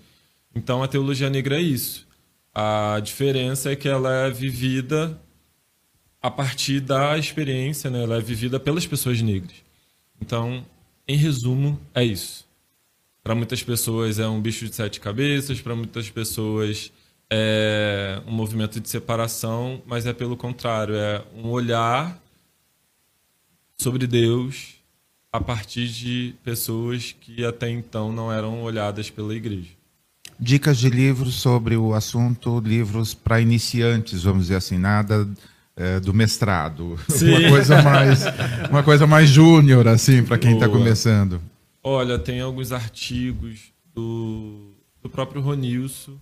Então 0.54 0.82
a 0.82 0.88
teologia 0.88 1.28
negra 1.28 1.56
é 1.56 1.62
isso. 1.62 2.06
A 2.54 3.00
diferença 3.02 3.72
é 3.72 3.76
que 3.76 3.88
ela 3.88 4.26
é 4.26 4.30
vivida 4.30 5.20
a 6.20 6.30
partir 6.30 6.80
da 6.80 7.16
experiência, 7.18 7.90
né? 7.90 8.02
ela 8.02 8.16
é 8.16 8.20
vivida 8.20 8.60
pelas 8.60 8.86
pessoas 8.86 9.20
negras. 9.20 9.56
Então, 10.20 10.64
em 11.08 11.16
resumo, 11.16 11.80
é 11.94 12.04
isso. 12.04 12.46
Para 13.22 13.34
muitas 13.34 13.62
pessoas 13.62 14.18
é 14.18 14.28
um 14.28 14.40
bicho 14.40 14.68
de 14.68 14.74
sete 14.74 15.00
cabeças, 15.00 15.60
para 15.60 15.74
muitas 15.74 16.10
pessoas 16.10 16.92
é 17.30 18.20
um 18.26 18.32
movimento 18.32 18.78
de 18.78 18.88
separação, 18.88 19.82
mas 19.86 20.06
é 20.06 20.12
pelo 20.12 20.36
contrário, 20.36 20.94
é 20.94 21.24
um 21.34 21.48
olhar 21.48 22.20
sobre 23.80 24.06
Deus 24.06 24.74
a 25.32 25.40
partir 25.40 25.88
de 25.88 26.34
pessoas 26.44 27.12
que 27.12 27.44
até 27.44 27.70
então 27.70 28.12
não 28.12 28.30
eram 28.30 28.62
olhadas 28.62 29.08
pela 29.08 29.34
igreja. 29.34 29.70
Dicas 30.38 30.78
de 30.78 30.90
livros 30.90 31.34
sobre 31.34 31.76
o 31.76 31.94
assunto, 31.94 32.60
livros 32.60 33.14
para 33.14 33.40
iniciantes, 33.40 34.24
vamos 34.24 34.44
dizer 34.44 34.56
assim, 34.56 34.78
nada 34.78 35.28
é, 35.76 36.00
do 36.00 36.12
mestrado, 36.12 36.98
Sim. 37.08 37.30
uma 37.30 37.48
coisa 37.48 37.82
mais, 37.82 38.24
uma 38.70 38.82
coisa 38.82 39.06
mais 39.06 39.28
júnior 39.28 39.88
assim 39.88 40.22
para 40.22 40.38
quem 40.38 40.54
está 40.54 40.68
começando. 40.68 41.40
Olha, 41.82 42.18
tem 42.18 42.40
alguns 42.40 42.72
artigos 42.72 43.72
do, 43.94 44.72
do 45.02 45.08
próprio 45.08 45.40
Ronilson, 45.40 46.16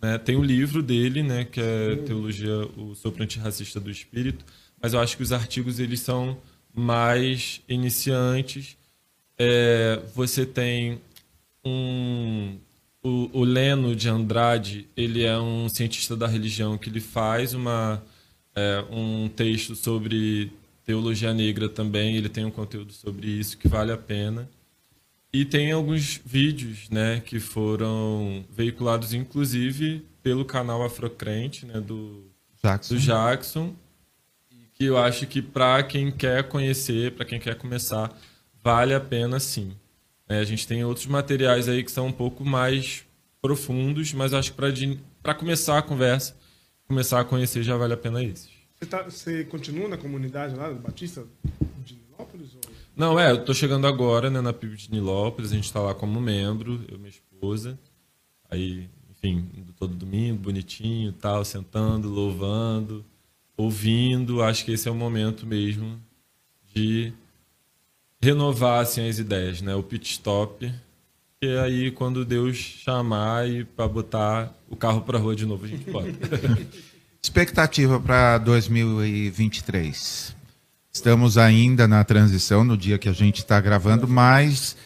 né? 0.00 0.18
Tem 0.18 0.36
o 0.36 0.40
um 0.40 0.44
livro 0.44 0.82
dele, 0.82 1.22
né, 1.22 1.44
que 1.44 1.60
é 1.60 1.96
Teologia, 1.96 2.56
o 2.76 2.94
Sopro 2.94 3.22
Antirracista 3.22 3.78
do 3.78 3.90
Espírito, 3.90 4.44
mas 4.82 4.94
eu 4.94 5.00
acho 5.00 5.16
que 5.16 5.22
os 5.22 5.32
artigos 5.32 5.78
eles 5.78 6.00
são 6.00 6.36
mais 6.74 7.60
iniciantes. 7.68 8.76
É, 9.38 10.00
você 10.14 10.44
tem 10.44 11.00
um 11.64 12.56
o, 13.02 13.30
o, 13.32 13.44
Leno 13.44 13.94
de 13.96 14.08
Andrade, 14.08 14.88
ele 14.96 15.24
é 15.24 15.36
um 15.38 15.68
cientista 15.68 16.16
da 16.16 16.26
religião 16.26 16.78
que 16.78 16.88
ele 16.88 17.00
faz 17.00 17.54
uma 17.54 18.02
é, 18.54 18.84
um 18.90 19.28
texto 19.28 19.74
sobre 19.74 20.52
teologia 20.84 21.32
negra 21.34 21.68
também. 21.68 22.16
Ele 22.16 22.28
tem 22.28 22.44
um 22.44 22.50
conteúdo 22.50 22.92
sobre 22.92 23.26
isso 23.26 23.58
que 23.58 23.68
vale 23.68 23.92
a 23.92 23.96
pena. 23.96 24.48
E 25.32 25.44
tem 25.44 25.72
alguns 25.72 26.20
vídeos, 26.24 26.90
né, 26.90 27.20
que 27.24 27.40
foram 27.40 28.44
veiculados 28.50 29.14
inclusive 29.14 30.04
pelo 30.22 30.44
canal 30.44 30.84
Afrocrente, 30.84 31.64
né, 31.64 31.80
do 31.80 32.24
Jackson. 32.62 32.94
Do 32.94 33.00
Jackson 33.00 33.74
que 34.82 34.86
eu 34.86 34.98
acho 34.98 35.28
que 35.28 35.40
para 35.40 35.80
quem 35.84 36.10
quer 36.10 36.48
conhecer, 36.48 37.12
para 37.12 37.24
quem 37.24 37.38
quer 37.38 37.54
começar, 37.54 38.10
vale 38.64 38.92
a 38.92 38.98
pena 38.98 39.38
sim. 39.38 39.76
É, 40.28 40.38
a 40.38 40.44
gente 40.44 40.66
tem 40.66 40.84
outros 40.84 41.06
materiais 41.06 41.68
aí 41.68 41.82
que 41.82 41.90
são 41.90 42.06
um 42.06 42.12
pouco 42.12 42.44
mais 42.44 43.04
profundos, 43.40 44.12
mas 44.12 44.32
acho 44.32 44.52
que 44.52 44.98
para 45.22 45.34
começar 45.34 45.78
a 45.78 45.82
conversa, 45.82 46.36
começar 46.86 47.20
a 47.20 47.24
conhecer, 47.24 47.62
já 47.62 47.76
vale 47.76 47.92
a 47.94 47.96
pena 47.96 48.22
esses. 48.22 48.50
Você, 48.78 48.86
tá, 48.86 49.02
você 49.02 49.44
continua 49.44 49.88
na 49.88 49.96
comunidade 49.96 50.54
lá 50.54 50.68
do 50.70 50.76
Batista 50.76 51.24
de 51.84 51.94
Nilópolis? 51.94 52.54
Ou... 52.54 52.60
Não, 52.96 53.18
é, 53.18 53.30
eu 53.30 53.36
estou 53.36 53.54
chegando 53.54 53.86
agora 53.86 54.30
né, 54.30 54.40
na 54.40 54.52
PIB 54.52 54.76
de 54.76 54.90
Nilópolis, 54.90 55.52
a 55.52 55.54
gente 55.54 55.64
está 55.64 55.80
lá 55.80 55.94
como 55.94 56.20
membro, 56.20 56.84
eu 56.88 56.96
e 56.96 56.98
minha 56.98 57.10
esposa. 57.10 57.78
Aí, 58.50 58.88
enfim, 59.10 59.48
todo 59.78 59.94
domingo, 59.94 60.38
bonitinho, 60.38 61.12
tal, 61.12 61.44
sentando, 61.44 62.08
louvando 62.08 63.04
ouvindo, 63.56 64.42
acho 64.42 64.64
que 64.64 64.72
esse 64.72 64.88
é 64.88 64.90
o 64.90 64.94
momento 64.94 65.46
mesmo 65.46 66.00
de 66.74 67.12
renovar 68.22 68.80
assim, 68.80 69.08
as 69.08 69.18
ideias, 69.18 69.60
né? 69.60 69.74
O 69.74 69.82
pit 69.82 70.08
stop, 70.12 70.72
é 71.42 71.58
aí 71.58 71.90
quando 71.90 72.24
Deus 72.24 72.56
chamar 72.56 73.48
e 73.48 73.64
para 73.64 73.88
botar 73.88 74.54
o 74.70 74.76
carro 74.76 75.00
para 75.00 75.18
rua 75.18 75.34
de 75.34 75.44
novo 75.44 75.64
a 75.64 75.68
gente 75.68 75.90
pode. 75.90 76.14
Expectativa 77.20 77.98
para 78.00 78.38
2023. 78.38 80.36
Estamos 80.92 81.38
ainda 81.38 81.88
na 81.88 82.04
transição 82.04 82.62
no 82.62 82.76
dia 82.76 82.98
que 82.98 83.08
a 83.08 83.12
gente 83.12 83.38
está 83.38 83.60
gravando, 83.60 84.06
mas 84.06 84.76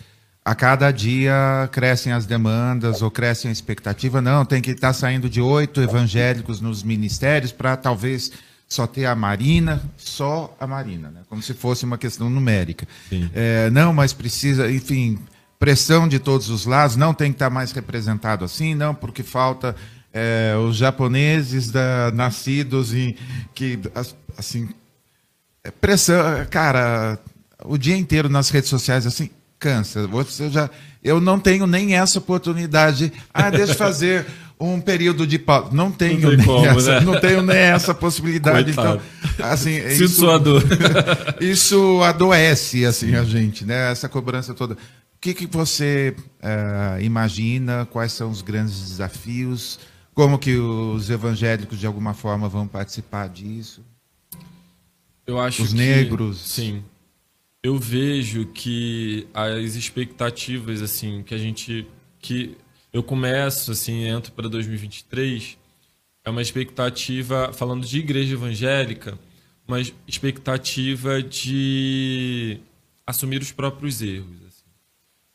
a 0.44 0.54
cada 0.54 0.90
dia 0.90 1.68
crescem 1.72 2.12
as 2.12 2.24
demandas 2.24 3.02
ou 3.02 3.10
crescem 3.10 3.48
a 3.48 3.52
expectativa. 3.52 4.22
Não, 4.22 4.44
tem 4.44 4.62
que 4.62 4.70
estar 4.70 4.88
tá 4.88 4.92
saindo 4.94 5.28
de 5.28 5.40
oito 5.40 5.80
evangélicos 5.80 6.60
nos 6.60 6.82
ministérios 6.82 7.52
para 7.52 7.76
talvez 7.76 8.32
só 8.68 8.86
ter 8.86 9.06
a 9.06 9.14
Marina, 9.14 9.82
só 9.96 10.54
a 10.58 10.66
Marina, 10.66 11.10
né? 11.10 11.20
como 11.28 11.40
se 11.40 11.54
fosse 11.54 11.84
uma 11.84 11.96
questão 11.96 12.28
numérica. 12.28 12.86
É, 13.32 13.70
não, 13.70 13.92
mas 13.92 14.12
precisa, 14.12 14.70
enfim, 14.70 15.18
pressão 15.58 16.08
de 16.08 16.18
todos 16.18 16.50
os 16.50 16.66
lados, 16.66 16.96
não 16.96 17.14
tem 17.14 17.30
que 17.30 17.36
estar 17.36 17.50
mais 17.50 17.72
representado 17.72 18.44
assim, 18.44 18.74
não, 18.74 18.94
porque 18.94 19.22
falta 19.22 19.76
é, 20.12 20.54
os 20.56 20.76
japoneses 20.76 21.70
da, 21.70 22.10
nascidos 22.12 22.92
em 22.92 23.14
que, 23.54 23.78
assim, 24.36 24.68
é, 25.62 25.70
pressão, 25.70 26.16
cara, 26.50 27.18
o 27.64 27.78
dia 27.78 27.96
inteiro 27.96 28.28
nas 28.28 28.50
redes 28.50 28.68
sociais, 28.70 29.06
assim, 29.06 29.30
cansa. 29.58 30.06
Você 30.06 30.50
já, 30.50 30.70
eu 31.02 31.20
não 31.20 31.38
tenho 31.38 31.66
nem 31.66 31.96
essa 31.96 32.18
oportunidade. 32.18 33.12
Ah, 33.32 33.50
deixa 33.50 33.72
eu 33.72 33.76
fazer 33.76 34.26
um 34.58 34.80
período 34.80 35.26
de 35.26 35.38
pausa. 35.38 35.70
Não 35.72 35.92
tenho, 35.92 36.20
não, 36.20 36.36
nem, 36.36 36.46
como, 36.46 36.66
essa, 36.66 37.00
né? 37.00 37.06
não 37.06 37.20
tenho 37.20 37.42
nem 37.42 37.56
essa 37.56 37.94
possibilidade. 37.94 38.70
Então, 38.70 39.00
assim, 39.40 39.80
Sinto 39.90 40.04
isso, 40.04 40.20
sua 40.20 40.38
dor. 40.38 40.62
isso 41.40 42.02
adoece 42.02 42.84
assim, 42.84 43.14
a 43.14 43.24
gente, 43.24 43.64
né? 43.64 43.90
Essa 43.90 44.08
cobrança 44.08 44.54
toda. 44.54 44.74
O 44.74 45.18
que, 45.20 45.34
que 45.34 45.46
você 45.46 46.14
uh, 46.42 47.00
imagina? 47.00 47.86
Quais 47.90 48.12
são 48.12 48.30
os 48.30 48.42
grandes 48.42 48.88
desafios? 48.88 49.78
Como 50.14 50.38
que 50.38 50.56
os 50.56 51.10
evangélicos, 51.10 51.78
de 51.78 51.86
alguma 51.86 52.14
forma, 52.14 52.48
vão 52.48 52.66
participar 52.66 53.28
disso? 53.28 53.82
Eu 55.26 55.38
acho 55.40 55.62
os 55.62 55.72
negros. 55.72 56.38
Sim. 56.40 56.82
Eu 57.62 57.78
vejo 57.78 58.46
que 58.46 59.26
as 59.34 59.74
expectativas, 59.74 60.80
assim, 60.80 61.22
que 61.22 61.34
a 61.34 61.38
gente. 61.38 61.86
que 62.20 62.56
eu 62.96 63.02
começo, 63.02 63.72
assim, 63.72 64.04
entro 64.04 64.32
para 64.32 64.48
2023, 64.48 65.58
é 66.24 66.30
uma 66.30 66.40
expectativa, 66.40 67.52
falando 67.52 67.86
de 67.86 67.98
igreja 67.98 68.32
evangélica, 68.32 69.18
uma 69.68 69.78
expectativa 70.08 71.22
de 71.22 72.58
assumir 73.06 73.42
os 73.42 73.52
próprios 73.52 74.00
erros. 74.00 74.38
Assim. 74.48 74.64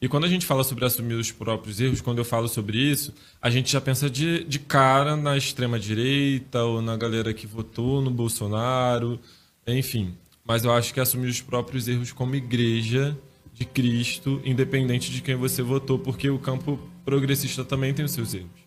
E 0.02 0.08
quando 0.08 0.24
a 0.24 0.28
gente 0.28 0.44
fala 0.44 0.64
sobre 0.64 0.86
assumir 0.86 1.14
os 1.14 1.32
próprios 1.32 1.80
erros, 1.80 2.02
quando 2.02 2.18
eu 2.18 2.26
falo 2.26 2.48
sobre 2.48 2.80
isso, 2.80 3.14
a 3.40 3.52
gente 3.52 3.72
já 3.72 3.80
pensa 3.80 4.10
de, 4.10 4.44
de 4.44 4.58
cara 4.58 5.16
na 5.16 5.38
extrema-direita 5.38 6.64
ou 6.64 6.82
na 6.82 6.98
galera 6.98 7.32
que 7.32 7.46
votou 7.46 8.02
no 8.02 8.10
Bolsonaro, 8.10 9.20
enfim. 9.68 10.16
Mas 10.44 10.66
eu 10.66 10.74
acho 10.74 10.96
que 10.96 11.00
assumir 11.00 11.28
os 11.28 11.42
próprios 11.42 11.88
erros 11.88 12.12
como 12.12 12.34
igreja 12.34 13.16
de 13.54 13.66
Cristo, 13.66 14.42
independente 14.44 15.12
de 15.12 15.22
quem 15.22 15.36
você 15.36 15.62
votou, 15.62 16.00
porque 16.00 16.28
o 16.28 16.40
campo 16.40 16.80
progressista 17.04 17.64
também 17.64 17.94
tem 17.94 18.06
os 18.06 18.12
seus 18.12 18.34
erros. 18.34 18.62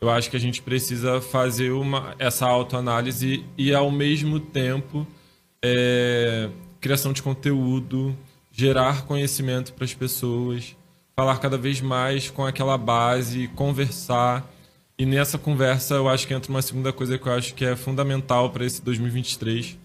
Eu 0.00 0.10
acho 0.10 0.30
que 0.30 0.36
a 0.36 0.40
gente 0.40 0.60
precisa 0.60 1.20
fazer 1.20 1.70
uma, 1.70 2.14
essa 2.18 2.46
autoanálise 2.46 3.44
e, 3.56 3.74
ao 3.74 3.90
mesmo 3.90 4.38
tempo, 4.38 5.06
é, 5.64 6.50
criação 6.80 7.12
de 7.12 7.22
conteúdo, 7.22 8.16
gerar 8.52 9.06
conhecimento 9.06 9.72
para 9.72 9.84
as 9.84 9.94
pessoas, 9.94 10.76
falar 11.14 11.38
cada 11.38 11.56
vez 11.56 11.80
mais 11.80 12.30
com 12.30 12.44
aquela 12.44 12.76
base, 12.76 13.48
conversar. 13.48 14.46
E 14.98 15.06
nessa 15.06 15.38
conversa, 15.38 15.94
eu 15.94 16.08
acho 16.08 16.26
que 16.26 16.34
entra 16.34 16.50
uma 16.50 16.62
segunda 16.62 16.92
coisa 16.92 17.18
que 17.18 17.26
eu 17.26 17.32
acho 17.32 17.54
que 17.54 17.64
é 17.64 17.74
fundamental 17.74 18.50
para 18.50 18.66
esse 18.66 18.82
2023, 18.82 19.78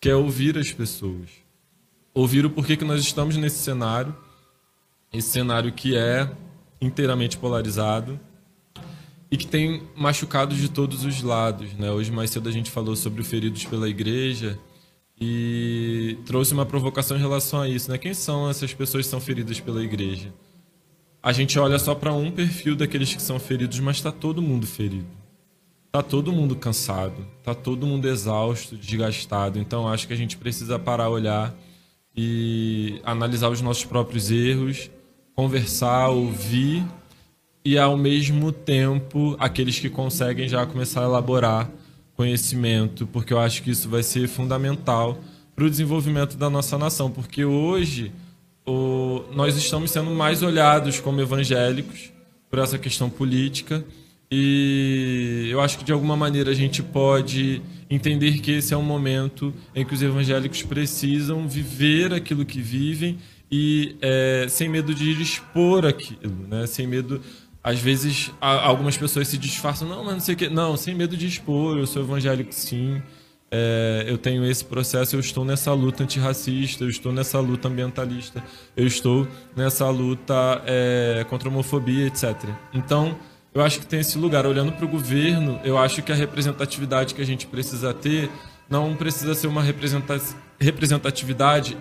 que 0.00 0.08
é 0.08 0.14
ouvir 0.14 0.56
as 0.56 0.72
pessoas. 0.72 1.28
Ouvir 2.14 2.46
o 2.46 2.50
porquê 2.50 2.76
que 2.76 2.84
nós 2.84 3.00
estamos 3.00 3.36
nesse 3.36 3.58
cenário, 3.58 4.16
esse 5.12 5.28
cenário 5.28 5.70
que 5.70 5.94
é 5.96 6.30
inteiramente 6.80 7.36
polarizado 7.36 8.18
e 9.30 9.36
que 9.36 9.46
tem 9.46 9.82
machucados 9.94 10.56
de 10.56 10.68
todos 10.68 11.04
os 11.04 11.22
lados. 11.22 11.72
Né? 11.74 11.90
Hoje, 11.90 12.10
mais 12.10 12.30
cedo, 12.30 12.48
a 12.48 12.52
gente 12.52 12.70
falou 12.70 12.96
sobre 12.96 13.20
o 13.20 13.24
Feridos 13.24 13.64
pela 13.64 13.88
Igreja 13.88 14.58
e 15.20 16.16
trouxe 16.24 16.54
uma 16.54 16.64
provocação 16.64 17.16
em 17.16 17.20
relação 17.20 17.60
a 17.60 17.68
isso. 17.68 17.90
Né? 17.90 17.98
Quem 17.98 18.14
são 18.14 18.48
essas 18.48 18.72
pessoas 18.72 19.04
que 19.04 19.10
são 19.10 19.20
feridas 19.20 19.60
pela 19.60 19.82
Igreja? 19.82 20.32
A 21.22 21.32
gente 21.32 21.58
olha 21.58 21.78
só 21.78 21.94
para 21.94 22.12
um 22.12 22.30
perfil 22.30 22.76
daqueles 22.76 23.12
que 23.14 23.20
são 23.20 23.38
feridos, 23.38 23.80
mas 23.80 23.96
está 23.96 24.12
todo 24.12 24.40
mundo 24.40 24.66
ferido. 24.66 25.18
Está 25.86 26.02
todo 26.02 26.32
mundo 26.32 26.54
cansado, 26.54 27.26
está 27.38 27.54
todo 27.54 27.86
mundo 27.86 28.06
exausto, 28.06 28.76
desgastado. 28.76 29.58
Então, 29.58 29.88
acho 29.88 30.06
que 30.06 30.12
a 30.12 30.16
gente 30.16 30.36
precisa 30.36 30.78
parar, 30.78 31.08
olhar 31.08 31.54
e 32.16 33.00
analisar 33.04 33.48
os 33.48 33.60
nossos 33.60 33.84
próprios 33.84 34.30
erros 34.30 34.90
conversar, 35.38 36.08
ouvir 36.08 36.84
e 37.64 37.78
ao 37.78 37.96
mesmo 37.96 38.50
tempo 38.50 39.36
aqueles 39.38 39.78
que 39.78 39.88
conseguem 39.88 40.48
já 40.48 40.66
começar 40.66 41.02
a 41.02 41.04
elaborar 41.04 41.70
conhecimento, 42.16 43.06
porque 43.06 43.32
eu 43.32 43.38
acho 43.38 43.62
que 43.62 43.70
isso 43.70 43.88
vai 43.88 44.02
ser 44.02 44.26
fundamental 44.26 45.16
para 45.54 45.64
o 45.64 45.70
desenvolvimento 45.70 46.36
da 46.36 46.50
nossa 46.50 46.76
nação, 46.76 47.08
porque 47.08 47.44
hoje 47.44 48.10
o, 48.66 49.22
nós 49.32 49.56
estamos 49.56 49.92
sendo 49.92 50.10
mais 50.10 50.42
olhados 50.42 50.98
como 50.98 51.20
evangélicos 51.20 52.12
por 52.50 52.58
essa 52.58 52.76
questão 52.76 53.08
política. 53.08 53.84
E 54.28 55.46
eu 55.52 55.60
acho 55.60 55.78
que 55.78 55.84
de 55.84 55.92
alguma 55.92 56.16
maneira 56.16 56.50
a 56.50 56.54
gente 56.54 56.82
pode 56.82 57.62
entender 57.88 58.40
que 58.40 58.50
esse 58.50 58.74
é 58.74 58.76
um 58.76 58.82
momento 58.82 59.54
em 59.72 59.84
que 59.84 59.94
os 59.94 60.02
evangélicos 60.02 60.64
precisam 60.64 61.46
viver 61.46 62.12
aquilo 62.12 62.44
que 62.44 62.60
vivem 62.60 63.18
e 63.50 63.96
é, 64.00 64.46
sem 64.48 64.68
medo 64.68 64.94
de 64.94 65.10
expor 65.20 65.86
aquilo, 65.86 66.46
né? 66.48 66.66
Sem 66.66 66.86
medo, 66.86 67.20
às 67.62 67.80
vezes 67.80 68.30
algumas 68.40 68.96
pessoas 68.96 69.28
se 69.28 69.38
disfarçam, 69.38 69.88
não, 69.88 70.04
mas 70.04 70.14
não 70.14 70.20
sei 70.20 70.34
o 70.34 70.38
que, 70.38 70.48
não, 70.48 70.76
sem 70.76 70.94
medo 70.94 71.16
de 71.16 71.26
expor. 71.26 71.78
Eu 71.78 71.86
sou 71.86 72.02
evangélico, 72.02 72.54
sim. 72.54 73.02
É, 73.50 74.04
eu 74.06 74.18
tenho 74.18 74.44
esse 74.44 74.62
processo, 74.62 75.16
eu 75.16 75.20
estou 75.20 75.42
nessa 75.42 75.72
luta 75.72 76.02
antirracista, 76.02 76.84
eu 76.84 76.90
estou 76.90 77.10
nessa 77.10 77.40
luta 77.40 77.68
ambientalista, 77.68 78.44
eu 78.76 78.86
estou 78.86 79.26
nessa 79.56 79.88
luta 79.88 80.62
é, 80.66 81.24
contra 81.30 81.48
a 81.48 81.52
homofobia, 81.52 82.06
etc. 82.06 82.36
Então 82.74 83.18
eu 83.54 83.62
acho 83.62 83.80
que 83.80 83.86
tem 83.86 84.00
esse 84.00 84.18
lugar. 84.18 84.46
Olhando 84.46 84.72
para 84.72 84.84
o 84.84 84.88
governo, 84.88 85.58
eu 85.64 85.78
acho 85.78 86.02
que 86.02 86.12
a 86.12 86.14
representatividade 86.14 87.14
que 87.14 87.22
a 87.22 87.26
gente 87.26 87.46
precisa 87.46 87.94
ter 87.94 88.30
não 88.68 88.94
precisa 88.94 89.34
ser 89.34 89.46
uma 89.46 89.62
representatividade 89.62 90.47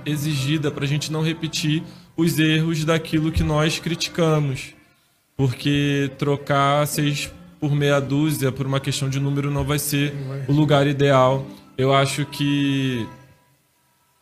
exigida 0.05 0.69
para 0.69 0.85
a 0.85 0.87
gente 0.87 1.11
não 1.11 1.21
repetir 1.21 1.83
os 2.15 2.37
erros 2.37 2.85
daquilo 2.85 3.31
que 3.31 3.43
nós 3.43 3.79
criticamos. 3.79 4.73
Porque 5.35 6.11
trocar 6.17 6.85
seis 6.87 7.31
por 7.59 7.71
meia 7.71 7.99
dúzia, 7.99 8.51
por 8.51 8.65
uma 8.65 8.79
questão 8.79 9.09
de 9.09 9.19
número, 9.19 9.51
não 9.51 9.63
vai 9.63 9.79
ser 9.79 10.13
o 10.47 10.51
lugar 10.51 10.87
ideal. 10.87 11.45
Eu 11.77 11.93
acho 11.93 12.25
que 12.25 13.07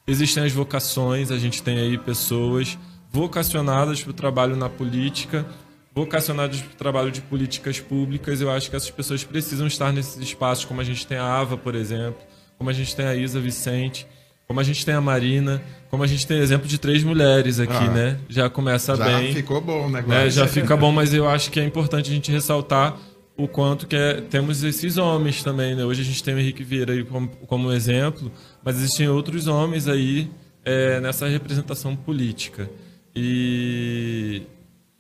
existem 0.08 0.44
as 0.44 0.52
vocações, 0.52 1.32
a 1.32 1.38
gente 1.38 1.62
tem 1.62 1.80
aí 1.80 1.98
pessoas 1.98 2.78
vocacionadas 3.12 4.02
para 4.02 4.12
o 4.12 4.14
trabalho 4.14 4.56
na 4.56 4.70
política, 4.70 5.46
vocacionados 5.94 6.62
para 6.62 6.74
o 6.74 6.76
trabalho 6.76 7.12
de 7.12 7.22
políticas 7.22 7.80
públicas. 7.80 8.42
Eu 8.42 8.52
acho 8.52 8.70
que 8.70 8.76
essas 8.76 8.92
pessoas 8.92 9.24
precisam 9.24 9.68
estar 9.68 9.94
nesses 9.94 10.18
espaços, 10.18 10.66
como 10.66 10.82
a 10.82 10.84
gente 10.84 11.08
tem 11.08 11.18
a 11.18 11.26
Ava, 11.26 11.58
por 11.58 11.76
exemplo, 11.76 12.22
como 12.58 12.70
a 12.70 12.74
gente 12.74 12.94
tem 12.96 13.06
a 13.06 13.16
Isa 13.16 13.40
Vicente, 13.40 14.06
como 14.48 14.60
a 14.60 14.64
gente 14.64 14.86
tem 14.86 14.94
a 14.94 15.02
Marina, 15.02 15.62
como 15.90 16.04
a 16.04 16.08
gente 16.08 16.26
tem 16.28 16.40
exemplo 16.40 16.68
de 16.68 16.78
três 16.78 17.04
mulheres 17.04 17.60
aqui, 17.60 17.74
ah, 17.74 17.90
né? 17.90 18.20
Já 18.30 18.50
começa 18.50 18.96
já 18.96 19.06
bem. 19.06 19.28
Já 19.28 19.34
ficou 19.34 19.62
bom 19.62 19.88
o 19.88 19.90
negócio. 19.90 20.08
Né? 20.08 20.30
Já 20.30 20.48
fica 20.48 20.78
bom, 20.78 20.92
mas 20.92 21.14
eu 21.14 21.28
acho 21.28 21.50
que 21.50 21.60
é 21.60 21.64
importante 21.64 22.12
a 22.12 22.14
gente 22.14 22.32
ressaltar 22.32 22.96
o 23.38 23.48
quanto 23.48 23.86
que 23.88 23.96
é, 23.96 24.22
temos 24.22 24.64
esses 24.64 24.98
homens 24.98 25.44
também, 25.44 25.76
né? 25.76 25.84
Hoje 25.84 26.02
a 26.02 26.06
gente 26.06 26.24
tem 26.24 26.34
o 26.34 26.40
Henrique 26.40 26.64
Vieira 26.64 26.94
aí 26.94 27.04
como, 27.04 27.28
como 27.48 27.72
exemplo, 27.72 28.32
mas 28.64 28.78
existem 28.78 29.10
outros 29.10 29.48
homens 29.48 29.88
aí 29.88 30.30
é, 30.64 31.00
nessa 31.00 31.28
representação 31.28 31.96
política. 31.96 32.70
E 33.16 34.44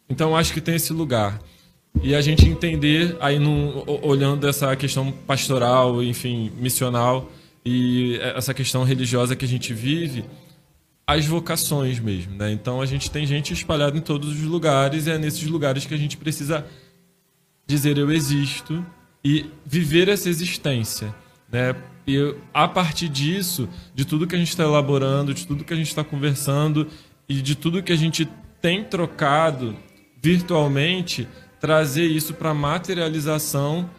então 0.09 0.35
acho 0.35 0.53
que 0.53 0.61
tem 0.61 0.75
esse 0.75 0.91
lugar. 0.91 1.39
E 2.03 2.13
a 2.13 2.21
gente 2.21 2.45
entender, 2.47 3.15
aí 3.21 3.39
num, 3.39 3.83
olhando 4.01 4.47
essa 4.47 4.75
questão 4.75 5.11
pastoral, 5.11 6.03
enfim, 6.03 6.51
missional, 6.59 7.31
e 7.65 8.17
essa 8.21 8.53
questão 8.53 8.83
religiosa 8.83 9.35
que 9.35 9.43
a 9.43 9.47
gente 9.47 9.73
vive, 9.73 10.23
as 11.07 11.25
vocações 11.25 11.99
mesmo, 11.99 12.35
né? 12.35 12.51
Então 12.51 12.81
a 12.81 12.85
gente 12.85 13.09
tem 13.09 13.25
gente 13.25 13.53
espalhada 13.53 13.97
em 13.97 14.01
todos 14.01 14.29
os 14.29 14.41
lugares 14.41 15.07
e 15.07 15.11
é 15.11 15.17
nesses 15.17 15.47
lugares 15.47 15.85
que 15.85 15.93
a 15.93 15.97
gente 15.97 16.17
precisa 16.17 16.65
dizer 17.65 17.97
eu 17.97 18.11
existo 18.11 18.85
e 19.23 19.45
viver 19.65 20.07
essa 20.07 20.29
existência, 20.29 21.13
né? 21.51 21.75
E 22.07 22.35
a 22.53 22.67
partir 22.67 23.09
disso, 23.09 23.67
de 23.93 24.05
tudo 24.05 24.27
que 24.27 24.35
a 24.35 24.37
gente 24.37 24.49
está 24.49 24.63
elaborando, 24.63 25.33
de 25.33 25.47
tudo 25.47 25.63
que 25.63 25.73
a 25.73 25.77
gente 25.77 25.87
está 25.87 26.03
conversando 26.03 26.87
e 27.27 27.41
de 27.41 27.55
tudo 27.55 27.81
que 27.81 27.91
a 27.91 27.97
gente 27.97 28.29
tem 28.61 28.83
trocado 28.83 29.75
virtualmente, 30.21 31.27
trazer 31.59 32.05
isso 32.05 32.33
para 32.35 32.53
materialização, 32.53 33.89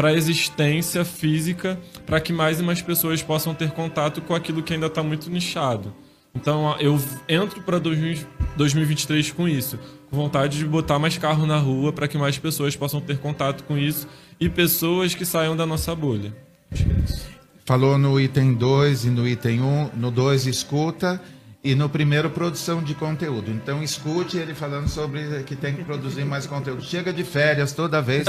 para 0.00 0.08
a 0.08 0.14
existência 0.14 1.04
física, 1.04 1.78
para 2.06 2.18
que 2.22 2.32
mais 2.32 2.58
e 2.58 2.62
mais 2.62 2.80
pessoas 2.80 3.22
possam 3.22 3.54
ter 3.54 3.70
contato 3.72 4.22
com 4.22 4.34
aquilo 4.34 4.62
que 4.62 4.72
ainda 4.72 4.86
está 4.86 5.02
muito 5.02 5.28
nichado. 5.28 5.92
Então 6.34 6.74
eu 6.80 6.98
entro 7.28 7.60
para 7.60 7.78
2023 7.78 9.30
com 9.32 9.46
isso, 9.46 9.78
com 10.08 10.16
vontade 10.16 10.56
de 10.56 10.64
botar 10.64 10.98
mais 10.98 11.18
carro 11.18 11.44
na 11.44 11.58
rua 11.58 11.92
para 11.92 12.08
que 12.08 12.16
mais 12.16 12.38
pessoas 12.38 12.74
possam 12.74 12.98
ter 12.98 13.18
contato 13.18 13.62
com 13.64 13.76
isso 13.76 14.08
e 14.40 14.48
pessoas 14.48 15.14
que 15.14 15.26
saiam 15.26 15.54
da 15.54 15.66
nossa 15.66 15.94
bolha. 15.94 16.34
É 16.72 16.76
Falou 17.66 17.98
no 17.98 18.18
item 18.18 18.54
2 18.54 19.04
e 19.04 19.10
no 19.10 19.28
item 19.28 19.60
1, 19.60 19.64
um, 19.66 19.90
no 19.94 20.10
2 20.10 20.46
escuta 20.46 21.20
e 21.62 21.74
no 21.74 21.90
primeiro, 21.90 22.30
produção 22.30 22.82
de 22.82 22.94
conteúdo. 22.94 23.50
Então, 23.50 23.82
escute 23.82 24.38
ele 24.38 24.54
falando 24.54 24.88
sobre 24.88 25.42
que 25.44 25.54
tem 25.54 25.74
que 25.74 25.84
produzir 25.84 26.24
mais 26.24 26.46
conteúdo. 26.46 26.82
Chega 26.82 27.12
de 27.12 27.22
férias 27.22 27.72
toda 27.72 28.00
vez. 28.00 28.24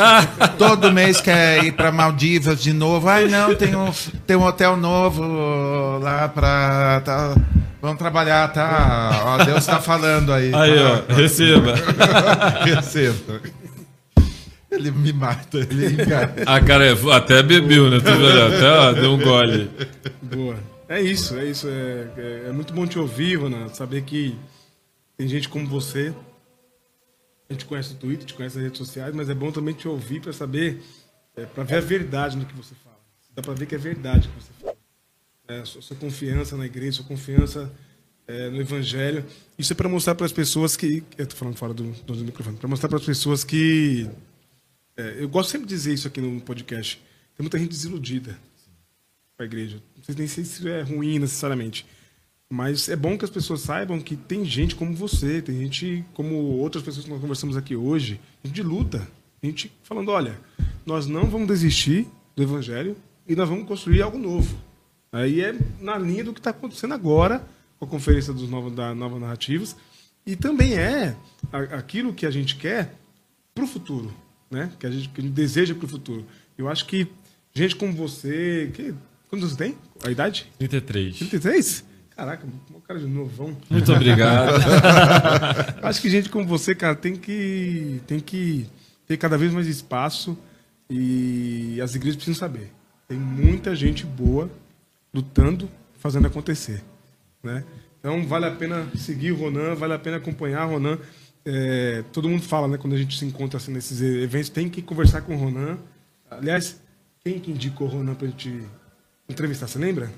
todo 0.57 0.91
mês 0.91 1.21
quer 1.21 1.63
ir 1.63 1.71
para 1.71 1.93
Maldivas 1.93 2.61
de 2.61 2.73
novo. 2.73 3.07
Ai, 3.07 3.29
não, 3.29 3.55
tem 3.55 3.73
um, 3.73 3.89
tem 4.27 4.35
um 4.35 4.43
hotel 4.43 4.75
novo 4.75 5.97
lá 5.99 6.27
para. 6.27 7.01
Tá, 7.05 7.35
vamos 7.81 7.97
trabalhar, 7.97 8.51
tá? 8.51 9.23
Ó, 9.23 9.43
Deus 9.45 9.59
está 9.59 9.79
falando 9.79 10.33
aí. 10.33 10.53
Aí, 10.53 10.77
ó, 10.77 11.13
receba. 11.13 11.73
receba. 12.65 13.39
Ele 14.69 14.91
me 14.91 15.13
mata, 15.13 15.57
ele 15.57 15.85
engana. 15.87 16.33
Ah, 16.45 16.59
cara, 16.59 16.97
até 17.15 17.41
bebeu, 17.41 17.89
né? 17.89 17.97
Até 17.97 18.69
ó, 18.69 18.91
deu 18.91 19.13
um 19.13 19.17
gole. 19.17 19.69
Boa. 20.21 20.70
É 20.91 21.01
isso, 21.01 21.39
é 21.39 21.45
isso. 21.45 21.69
É, 21.69 22.11
é, 22.17 22.49
é 22.49 22.51
muito 22.51 22.73
bom 22.73 22.85
te 22.85 22.99
ouvir, 22.99 23.35
Rona, 23.37 23.69
saber 23.69 24.03
que 24.03 24.37
tem 25.15 25.25
gente 25.25 25.47
como 25.47 25.65
você. 25.65 26.13
A 27.49 27.53
gente 27.53 27.63
conhece 27.63 27.93
o 27.93 27.95
Twitter, 27.95 28.25
te 28.25 28.33
conhece 28.33 28.57
as 28.57 28.63
redes 28.65 28.77
sociais, 28.77 29.15
mas 29.15 29.29
é 29.29 29.33
bom 29.33 29.53
também 29.53 29.73
te 29.73 29.87
ouvir 29.87 30.19
para 30.19 30.33
saber, 30.33 30.81
é, 31.33 31.45
para 31.45 31.63
ver 31.63 31.75
a 31.77 31.79
verdade 31.79 32.35
no 32.35 32.45
que 32.45 32.53
você 32.53 32.75
fala. 32.75 32.99
Dá 33.33 33.41
para 33.41 33.53
ver 33.53 33.67
que 33.67 33.75
é 33.75 33.77
verdade 33.77 34.27
o 34.27 34.31
que 34.31 34.43
você 34.43 34.51
fala. 34.59 34.75
É, 35.47 35.63
sua, 35.63 35.81
sua, 35.81 35.95
confiança 35.95 36.57
na 36.57 36.65
igreja, 36.65 36.97
sua 36.97 37.05
confiança 37.05 37.71
é, 38.27 38.49
no 38.49 38.59
evangelho. 38.59 39.25
Isso 39.57 39.71
é 39.71 39.75
para 39.77 39.87
mostrar 39.87 40.13
para 40.15 40.25
as 40.25 40.33
pessoas 40.33 40.75
que. 40.75 41.05
Eu 41.17 41.23
estou 41.23 41.39
falando 41.39 41.55
fora 41.55 41.73
do, 41.73 41.83
do 41.83 42.15
microfone. 42.15 42.57
Para 42.57 42.67
mostrar 42.67 42.89
para 42.89 42.97
as 42.97 43.05
pessoas 43.05 43.45
que. 43.45 44.09
É, 44.97 45.23
eu 45.23 45.29
gosto 45.29 45.51
sempre 45.51 45.67
de 45.67 45.73
dizer 45.73 45.93
isso 45.93 46.09
aqui 46.09 46.19
no 46.19 46.41
podcast. 46.41 47.01
Tem 47.37 47.45
muita 47.45 47.57
gente 47.57 47.69
desiludida 47.69 48.37
com 49.41 49.43
a 49.43 49.45
igreja 49.45 49.81
sei 50.01 50.15
nem 50.17 50.27
se 50.27 50.41
isso 50.41 50.67
é 50.67 50.81
ruim 50.81 51.19
necessariamente. 51.19 51.85
Mas 52.49 52.89
é 52.89 52.95
bom 52.95 53.17
que 53.17 53.23
as 53.23 53.31
pessoas 53.31 53.61
saibam 53.61 53.99
que 54.01 54.15
tem 54.15 54.43
gente 54.43 54.75
como 54.75 54.93
você, 54.93 55.41
tem 55.41 55.57
gente 55.57 56.03
como 56.13 56.35
outras 56.35 56.83
pessoas 56.83 57.05
que 57.05 57.11
nós 57.11 57.21
conversamos 57.21 57.55
aqui 57.55 57.75
hoje, 57.75 58.19
gente 58.43 58.53
de 58.53 58.63
luta, 58.63 59.07
gente 59.41 59.71
falando, 59.83 60.09
olha, 60.09 60.37
nós 60.85 61.07
não 61.07 61.25
vamos 61.25 61.47
desistir 61.47 62.07
do 62.35 62.43
evangelho 62.43 62.97
e 63.25 63.35
nós 63.35 63.47
vamos 63.47 63.65
construir 63.65 64.01
algo 64.01 64.17
novo. 64.17 64.57
Aí 65.13 65.41
é 65.41 65.55
na 65.79 65.97
linha 65.97 66.23
do 66.23 66.33
que 66.33 66.39
está 66.39 66.49
acontecendo 66.49 66.93
agora 66.93 67.45
com 67.79 67.85
a 67.85 67.87
conferência 67.87 68.33
dos 68.33 68.49
novos, 68.49 68.73
da 68.73 68.93
Nova 68.93 69.17
Narrativas 69.17 69.75
e 70.25 70.35
também 70.35 70.73
é 70.73 71.15
aquilo 71.51 72.13
que 72.13 72.25
a 72.25 72.31
gente 72.31 72.57
quer 72.57 72.93
para 73.55 73.63
o 73.63 73.67
futuro, 73.67 74.13
né? 74.49 74.71
Que 74.77 74.85
a 74.85 74.91
gente, 74.91 75.09
que 75.09 75.21
a 75.21 75.23
gente 75.23 75.33
deseja 75.33 75.73
para 75.73 75.85
o 75.85 75.89
futuro. 75.89 76.25
Eu 76.57 76.67
acho 76.67 76.85
que 76.85 77.07
gente 77.53 77.75
como 77.75 77.93
você, 77.93 78.71
que 78.73 78.93
Quantos 79.31 79.55
tem? 79.55 79.77
A 80.03 80.11
idade? 80.11 80.51
33. 80.59 81.17
33? 81.19 81.85
Caraca, 82.09 82.45
um 82.45 82.81
cara 82.81 82.99
de 82.99 83.07
novão. 83.07 83.55
Muito 83.69 83.93
obrigado. 83.93 84.61
Acho 85.81 86.01
que 86.01 86.09
gente 86.09 86.29
como 86.29 86.45
você, 86.45 86.75
cara, 86.75 86.95
tem 86.95 87.15
que, 87.15 88.01
tem 88.05 88.19
que 88.19 88.67
ter 89.07 89.15
cada 89.15 89.37
vez 89.37 89.53
mais 89.53 89.67
espaço 89.67 90.37
e 90.89 91.79
as 91.81 91.95
igrejas 91.95 92.17
precisam 92.17 92.37
saber. 92.37 92.73
Tem 93.07 93.17
muita 93.17 93.73
gente 93.73 94.05
boa 94.05 94.51
lutando, 95.13 95.69
fazendo 95.97 96.27
acontecer. 96.27 96.83
Né? 97.41 97.63
Então 98.01 98.27
vale 98.27 98.47
a 98.47 98.51
pena 98.51 98.85
seguir 98.97 99.31
o 99.31 99.37
Ronan, 99.37 99.75
vale 99.75 99.93
a 99.93 99.99
pena 99.99 100.17
acompanhar 100.17 100.67
o 100.67 100.71
Ronan. 100.71 100.99
É, 101.45 102.03
todo 102.11 102.27
mundo 102.27 102.43
fala, 102.43 102.67
né, 102.67 102.77
quando 102.77 102.95
a 102.95 102.97
gente 102.97 103.17
se 103.17 103.23
encontra 103.23 103.55
assim, 103.55 103.71
nesses 103.71 104.01
eventos, 104.01 104.49
tem 104.49 104.67
que 104.67 104.81
conversar 104.81 105.21
com 105.21 105.33
o 105.33 105.37
Ronan. 105.37 105.77
Aliás, 106.29 106.81
quem 107.23 107.39
que 107.39 107.49
indicou 107.49 107.87
o 107.87 107.91
Ronan 107.91 108.13
para 108.13 108.27
a 108.27 108.29
gente 108.29 108.61
entrevistar, 109.31 109.67
você 109.67 109.79
lembra? 109.79 110.11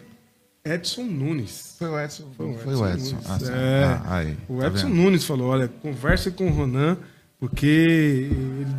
Edson 0.65 1.03
Nunes. 1.03 1.75
Foi 1.77 1.89
o 1.89 1.99
Edson. 1.99 2.23
Foi 2.37 2.45
o 2.45 2.51
Edson. 2.51 2.63
Foi 2.63 2.75
o 2.75 2.87
Edson. 2.87 3.17
Ah, 3.27 3.37
é, 3.51 3.83
ah, 3.83 4.15
aí, 4.17 4.37
o 4.47 4.59
tá 4.59 4.67
Edson 4.67 4.87
Nunes 4.87 5.25
falou: 5.25 5.49
olha, 5.49 5.67
converse 5.67 6.31
com 6.31 6.47
o 6.47 6.51
Ronan, 6.51 6.97
porque 7.39 8.29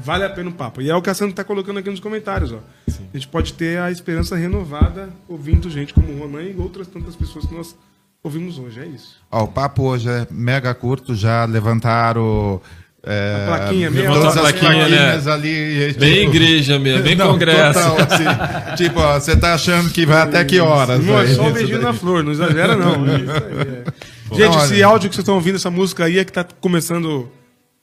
vale 0.02 0.24
a 0.24 0.30
pena 0.30 0.48
o 0.48 0.52
papo. 0.54 0.80
E 0.80 0.88
é 0.88 0.94
o 0.96 1.02
que 1.02 1.10
a 1.10 1.14
Sandra 1.14 1.32
está 1.32 1.44
colocando 1.44 1.78
aqui 1.78 1.90
nos 1.90 2.00
comentários. 2.00 2.52
Ó. 2.52 2.60
Sim. 2.88 3.06
A 3.12 3.16
gente 3.18 3.28
pode 3.28 3.52
ter 3.52 3.78
a 3.78 3.90
esperança 3.90 4.34
renovada 4.34 5.10
ouvindo 5.28 5.68
gente 5.68 5.92
como 5.92 6.10
o 6.10 6.18
Ronan 6.18 6.42
e 6.42 6.56
outras 6.56 6.86
tantas 6.86 7.14
pessoas 7.14 7.44
que 7.44 7.54
nós 7.54 7.76
ouvimos 8.22 8.58
hoje. 8.58 8.80
É 8.80 8.86
isso. 8.86 9.20
Ó, 9.30 9.44
o 9.44 9.48
papo 9.48 9.82
hoje 9.82 10.08
é 10.08 10.26
mega 10.30 10.74
curto, 10.74 11.14
já 11.14 11.44
levantaram 11.44 12.62
é, 13.06 13.42
a 13.42 13.46
plaquinha 13.46 13.90
mesmo. 13.90 14.14
Todas 14.14 14.36
as 14.36 14.40
plaquinhas, 14.40 14.90
né? 14.90 15.32
ali. 15.32 15.88
Tipo, 15.88 16.00
bem 16.00 16.28
igreja 16.28 16.78
mesmo, 16.78 17.02
bem 17.02 17.14
não, 17.14 17.32
congresso. 17.32 17.80
Total, 17.80 17.96
assim, 17.98 18.76
tipo, 18.76 19.00
ó, 19.00 19.20
você 19.20 19.36
tá 19.36 19.54
achando 19.54 19.90
que 19.90 20.06
vai 20.06 20.22
até 20.22 20.44
que 20.44 20.58
horas? 20.58 21.04
Não, 21.04 21.18
é 21.20 21.26
só 21.28 21.42
um 21.42 21.52
beijinho 21.52 21.82
na 21.82 21.92
flor, 21.92 22.24
não 22.24 22.32
exagera 22.32 22.76
não. 22.76 23.00
Né? 23.02 23.18
Gente, 24.32 24.56
esse 24.56 24.82
áudio 24.82 25.08
que 25.08 25.14
vocês 25.14 25.22
estão 25.22 25.34
ouvindo, 25.34 25.56
essa 25.56 25.70
música 25.70 26.04
aí 26.04 26.18
é 26.18 26.24
que 26.24 26.32
tá 26.32 26.44
começando 26.60 27.30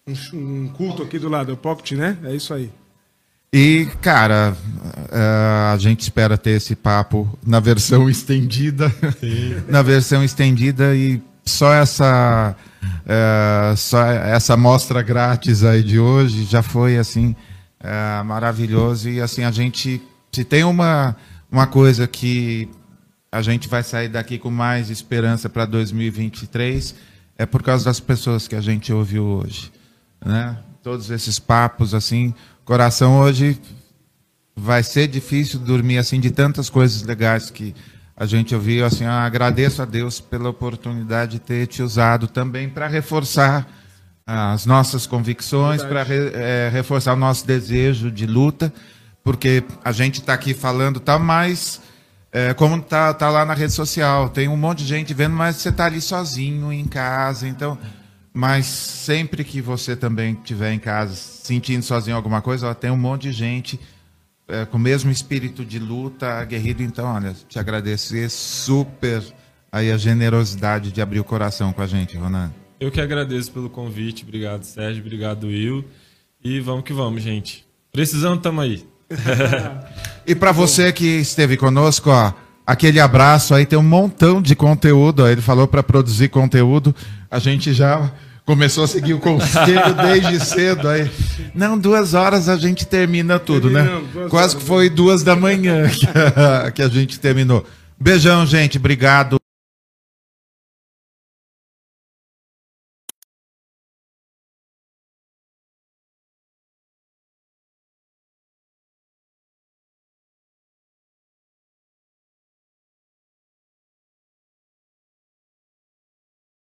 um, 0.08 0.14
um 0.34 0.68
culto 0.70 1.04
aqui 1.04 1.20
do 1.20 1.30
lado, 1.30 1.52
é 1.52 1.54
o 1.54 1.58
Pocket, 1.58 1.92
né? 1.92 2.18
É 2.24 2.36
isso 2.36 2.54
aí. 2.54 2.70
E, 3.54 3.88
cara, 4.02 4.56
uh, 4.56 5.74
a 5.74 5.78
gente 5.78 6.02
espera 6.02 6.38
ter 6.38 6.52
esse 6.52 6.76
papo 6.76 7.28
na 7.46 7.60
versão 7.60 8.08
estendida. 8.10 8.92
na 9.68 9.82
versão 9.82 10.24
estendida 10.24 10.96
e 10.96 11.22
só 11.46 11.74
essa 11.74 12.56
uh, 12.84 13.76
só 13.78 14.06
essa 14.06 14.58
mostra 14.58 15.02
grátis 15.02 15.64
aí 15.64 15.84
de 15.84 16.00
hoje 16.00 16.46
já 16.46 16.62
foi 16.62 16.98
assim 16.98 17.36
uh, 17.82 18.24
maravilhoso 18.26 19.10
e 19.10 19.22
assim 19.22 19.44
a 19.44 19.52
gente 19.52 20.02
se 20.32 20.44
tem 20.44 20.64
uma 20.64 21.16
uma 21.52 21.68
coisa 21.68 22.08
que 22.08 22.70
a 23.32 23.42
gente 23.42 23.68
vai 23.68 23.84
sair 23.84 24.10
daqui 24.10 24.38
com 24.38 24.50
mais 24.50 24.90
esperança 24.90 25.50
para 25.50 25.66
2023 25.66 26.96
é 27.38 27.46
por 27.46 27.64
causa 27.64 27.86
das 27.86 28.00
pessoas 28.00 28.48
que 28.48 28.56
a 28.56 28.62
gente 28.62 28.94
ouviu 28.94 29.24
hoje, 29.24 29.72
né? 30.24 30.58
Todos 30.84 31.10
esses 31.10 31.40
papos 31.40 31.94
assim, 31.94 32.34
coração 32.64 33.20
hoje 33.20 33.60
vai 34.56 34.84
ser 34.84 35.08
difícil 35.08 35.60
dormir 35.60 35.98
assim 35.98 36.20
de 36.20 36.32
tantas 36.32 36.70
coisas 36.70 37.02
legais 37.04 37.50
que 37.50 37.74
a 38.16 38.26
gente 38.26 38.54
ouviu. 38.54 38.86
Assim, 38.86 39.04
eu 39.04 39.12
agradeço 39.12 39.82
a 39.82 39.86
Deus 39.86 40.20
pela 40.20 40.50
oportunidade 40.50 41.34
de 41.34 41.40
ter 41.40 41.68
te 41.68 41.82
usado 41.82 42.28
também 42.28 42.70
para 42.70 42.88
reforçar 42.88 43.68
as 44.26 44.66
nossas 44.66 45.06
convicções, 45.06 45.84
para 45.84 46.04
re, 46.04 46.32
é, 46.34 46.70
reforçar 46.72 47.14
o 47.14 47.18
nosso 47.18 47.46
desejo 47.46 48.12
de 48.12 48.26
luta, 48.26 48.72
porque 49.24 49.64
a 49.84 49.92
gente 49.92 50.20
está 50.20 50.34
aqui 50.34 50.54
falando, 50.54 51.00
tá, 51.00 51.20
mas 51.20 51.82
é, 52.32 52.54
como 52.54 52.82
tá, 52.82 53.14
tá 53.14 53.30
lá 53.30 53.44
na 53.44 53.54
rede 53.54 53.74
social, 53.74 54.30
tem 54.30 54.48
um 54.48 54.56
monte 54.56 54.80
de 54.80 54.86
gente 54.86 55.14
vendo, 55.14 55.36
mas 55.36 55.58
você 55.58 55.70
está 55.70 55.86
ali 55.86 56.00
sozinho 56.00 56.72
em 56.72 56.86
casa, 56.86 57.48
então. 57.48 57.78
Mas 58.34 58.66
sempre 58.66 59.44
que 59.44 59.60
você 59.62 59.94
também 59.94 60.34
estiver 60.34 60.72
em 60.72 60.80
casa 60.80 61.14
sentindo 61.14 61.84
sozinho 61.84 62.16
alguma 62.16 62.42
coisa, 62.42 62.70
ó, 62.70 62.74
tem 62.74 62.90
um 62.90 62.98
monte 62.98 63.24
de 63.24 63.34
gente 63.34 63.78
é, 64.52 64.66
com 64.66 64.78
o 64.78 64.80
mesmo 64.80 65.10
espírito 65.10 65.64
de 65.64 65.80
luta, 65.80 66.28
aguerrido. 66.40 66.84
Então, 66.84 67.06
olha, 67.06 67.34
te 67.48 67.58
agradecer 67.58 68.30
super 68.30 69.24
aí 69.72 69.90
a 69.92 69.98
generosidade 69.98 70.92
de 70.92 71.02
abrir 71.02 71.20
o 71.20 71.24
coração 71.24 71.72
com 71.72 71.82
a 71.82 71.88
gente, 71.88 72.18
Ronan. 72.18 72.52
Eu 72.80 72.92
que 72.92 73.00
agradeço 73.00 73.52
pelo 73.52 73.70
convite. 73.70 74.24
Obrigado, 74.24 74.64
Sérgio. 74.64 75.02
Obrigado, 75.02 75.48
Will. 75.48 75.86
E 76.44 76.60
vamos 76.60 76.84
que 76.84 76.92
vamos, 76.92 77.24
gente. 77.24 77.66
Precisando, 77.94 78.42
tamo 78.42 78.60
aí. 78.60 78.86
e 80.28 80.36
para 80.36 80.52
você 80.52 80.92
que 80.92 81.06
esteve 81.06 81.56
conosco, 81.56 82.10
ó, 82.10 82.34
aquele 82.66 83.00
abraço 83.00 83.54
aí, 83.54 83.66
tem 83.66 83.80
um 83.80 83.84
montão 83.84 84.42
de 84.42 84.56
conteúdo. 84.56 85.24
Ó, 85.24 85.28
ele 85.28 85.42
falou 85.42 85.68
para 85.68 85.82
produzir 85.82 86.30
conteúdo. 86.30 86.94
A 87.30 87.40
gente 87.40 87.72
já 87.74 88.12
começou 88.52 88.84
a 88.84 88.88
seguir 88.88 89.14
o 89.14 89.20
conselho 89.20 89.94
desde 89.94 90.46
cedo. 90.46 90.90
Aí, 90.90 91.10
não, 91.56 91.78
duas 91.78 92.14
horas 92.14 92.50
a 92.50 92.58
gente 92.58 92.86
termina 92.86 93.40
tudo, 93.40 93.70
né? 93.70 94.02
Quase 94.30 94.58
que 94.58 94.64
foi 94.64 94.90
duas 94.90 95.24
da 95.24 95.38
manhã 95.38 95.88
que 95.88 96.06
a, 96.06 96.70
que 96.70 96.82
a 96.82 96.90
gente 96.90 97.18
terminou. 97.18 97.66
Beijão, 97.98 98.46
gente. 98.46 98.78
Obrigado. 98.78 99.41